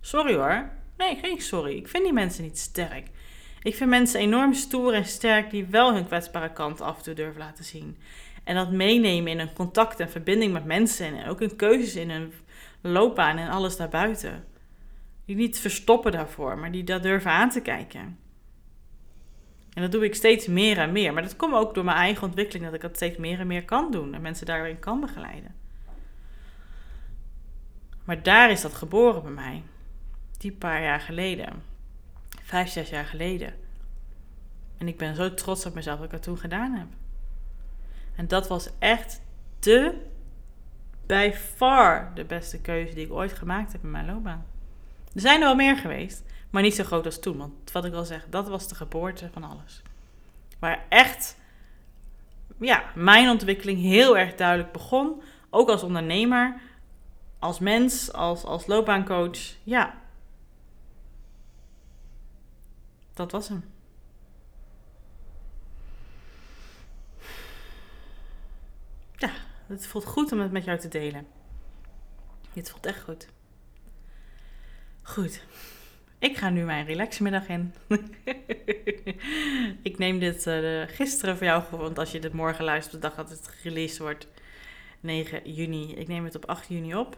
Sorry 0.01 0.35
hoor. 0.35 0.71
Nee, 0.97 1.17
geen 1.17 1.41
sorry. 1.41 1.77
Ik 1.77 1.89
vind 1.89 2.05
die 2.05 2.13
mensen 2.13 2.43
niet 2.43 2.59
sterk. 2.59 3.07
Ik 3.63 3.75
vind 3.75 3.91
mensen 3.91 4.21
enorm 4.21 4.55
stoer 4.55 4.95
en 4.95 5.05
sterk 5.05 5.51
die 5.51 5.67
wel 5.67 5.95
hun 5.95 6.07
kwetsbare 6.07 6.53
kant 6.53 6.81
af 6.81 6.97
en 6.97 7.03
toe 7.03 7.15
durven 7.15 7.41
laten 7.41 7.65
zien. 7.65 7.99
En 8.45 8.55
dat 8.55 8.71
meenemen 8.71 9.33
in 9.33 9.39
een 9.39 9.53
contact 9.53 10.01
en 10.01 10.11
verbinding 10.11 10.53
met 10.53 10.65
mensen 10.65 11.19
en 11.19 11.29
ook 11.29 11.41
in 11.41 11.57
keuzes 11.57 11.95
in 11.95 12.11
hun 12.11 12.33
loopbaan 12.81 13.39
en 13.39 13.51
alles 13.51 13.77
daarbuiten. 13.77 14.45
Die 15.25 15.37
niet 15.37 15.59
verstoppen 15.59 16.13
daarvoor, 16.13 16.59
maar 16.59 16.73
die 16.73 16.85
dat 16.85 17.03
durven 17.03 17.31
aan 17.31 17.51
te 17.51 17.61
kijken. 17.61 18.19
En 19.75 19.83
dat 19.83 19.93
doe 19.93 20.05
ik 20.05 20.15
steeds 20.15 20.47
meer 20.47 20.79
en 20.79 20.93
meer. 20.93 21.13
Maar 21.13 21.23
dat 21.23 21.37
komt 21.37 21.55
ook 21.55 21.75
door 21.75 21.85
mijn 21.85 21.97
eigen 21.97 22.27
ontwikkeling, 22.27 22.65
dat 22.65 22.75
ik 22.75 22.81
dat 22.81 22.97
steeds 22.97 23.17
meer 23.17 23.41
en 23.41 23.47
meer 23.47 23.65
kan 23.65 23.91
doen 23.91 24.15
en 24.15 24.21
mensen 24.21 24.47
daarin 24.47 24.79
kan 24.79 25.01
begeleiden. 25.01 25.55
Maar 28.05 28.23
daar 28.23 28.51
is 28.51 28.61
dat 28.61 28.75
geboren 28.75 29.23
bij 29.23 29.33
mij. 29.33 29.63
Die 30.39 30.53
paar 30.53 30.83
jaar 30.83 31.01
geleden. 31.01 31.63
Vijf, 32.43 32.69
zes 32.69 32.91
jaar 32.91 33.05
geleden. 33.05 33.55
En 34.79 34.89
ik 34.89 34.97
ben 34.97 35.15
zo 35.15 35.35
trots 35.35 35.67
op 35.67 35.75
mezelf 35.75 35.97
dat 35.97 36.05
ik 36.05 36.13
dat 36.13 36.23
toen 36.23 36.39
gedaan 36.39 36.73
heb. 36.73 36.87
En 38.17 38.29
dat 38.29 38.49
was 38.49 38.71
echt 38.79 39.23
de, 39.59 39.95
by 41.07 41.31
far, 41.35 42.11
de 42.15 42.25
beste 42.25 42.61
keuze 42.61 42.95
die 42.95 43.05
ik 43.05 43.13
ooit 43.13 43.33
gemaakt 43.33 43.73
heb 43.73 43.83
in 43.83 43.91
mijn 43.91 44.07
loopbaan. 44.07 44.45
Er 45.15 45.21
zijn 45.21 45.41
er 45.41 45.47
wel 45.47 45.55
meer 45.55 45.77
geweest. 45.77 46.25
Maar 46.53 46.63
niet 46.63 46.75
zo 46.75 46.85
groot 46.85 47.05
als 47.05 47.19
toen. 47.19 47.37
Want 47.37 47.73
wat 47.73 47.85
ik 47.85 47.95
al 47.95 48.05
zeg, 48.05 48.27
dat 48.31 48.49
was 48.49 48.69
de 48.69 48.75
geboorte 48.75 49.31
van 49.33 49.45
alles. 49.45 49.83
Waar 50.59 50.87
echt 50.89 51.37
ja, 52.61 52.93
mijn 52.95 53.29
ontwikkeling 53.29 53.81
heel 53.81 54.19
erg 54.19 54.35
duidelijk 54.35 54.73
begon. 54.73 55.23
Ook 55.51 55.69
als 55.69 55.83
ondernemer, 55.83 56.61
als 57.39 57.59
mens, 57.59 58.13
als, 58.13 58.45
als 58.45 58.67
loopbaancoach. 58.67 59.39
Ja. 59.63 60.01
Dat 63.15 63.33
was 63.33 63.49
hem. 63.49 63.65
Ja, 69.17 69.31
het 69.67 69.87
voelt 69.87 70.05
goed 70.05 70.33
om 70.33 70.41
het 70.41 70.53
met 70.53 70.65
jou 70.65 70.79
te 70.79 70.89
delen. 70.89 71.27
Dit 72.53 72.71
voelt 72.71 72.87
echt 72.87 73.03
goed. 73.03 73.29
Goed. 75.03 75.43
Ik 76.23 76.37
ga 76.37 76.51
nu 76.51 76.65
mijn 76.65 76.87
relaxmiddag 76.87 77.49
in. 77.49 77.75
ik 79.89 79.99
neem 79.99 80.19
dit 80.19 80.47
uh, 80.47 80.83
gisteren 80.87 81.37
voor 81.37 81.47
jou, 81.47 81.63
want 81.71 81.99
als 81.99 82.13
je 82.13 82.19
dit 82.19 82.33
morgen 82.33 82.65
luistert, 82.65 83.03
de 83.03 83.09
dag 83.09 83.15
dat 83.15 83.31
het 83.31 83.57
released 83.63 83.99
wordt, 83.99 84.29
9 85.01 85.53
juni. 85.53 85.95
Ik 85.95 86.09
neem 86.09 86.25
het 86.25 86.35
op 86.35 86.45
8 86.45 86.69
juni 86.69 86.95
op. 86.95 87.17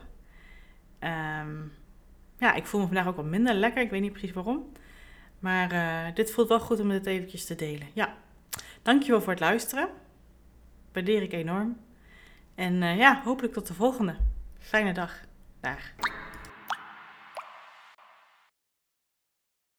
Um, 1.01 1.73
ja, 2.38 2.55
ik 2.55 2.67
voel 2.67 2.81
me 2.81 2.87
vandaag 2.87 3.07
ook 3.07 3.17
wat 3.17 3.25
minder 3.25 3.55
lekker. 3.55 3.83
Ik 3.83 3.90
weet 3.90 4.01
niet 4.01 4.12
precies 4.12 4.33
waarom. 4.33 4.73
Maar 5.38 5.73
uh, 5.73 6.14
dit 6.14 6.31
voelt 6.31 6.49
wel 6.49 6.61
goed 6.61 6.81
om 6.81 6.90
het 6.90 7.07
eventjes 7.07 7.45
te 7.45 7.55
delen. 7.55 7.88
Ja, 7.93 8.14
dankjewel 8.83 9.21
voor 9.21 9.33
het 9.33 9.40
luisteren. 9.40 9.88
Waardeer 10.93 11.23
ik 11.23 11.33
enorm. 11.33 11.77
En 12.55 12.75
uh, 12.75 12.97
ja, 12.97 13.21
hopelijk 13.25 13.53
tot 13.53 13.67
de 13.67 13.75
volgende. 13.75 14.17
Fijne 14.59 14.93
dag. 14.93 15.21
Dag. 15.61 15.93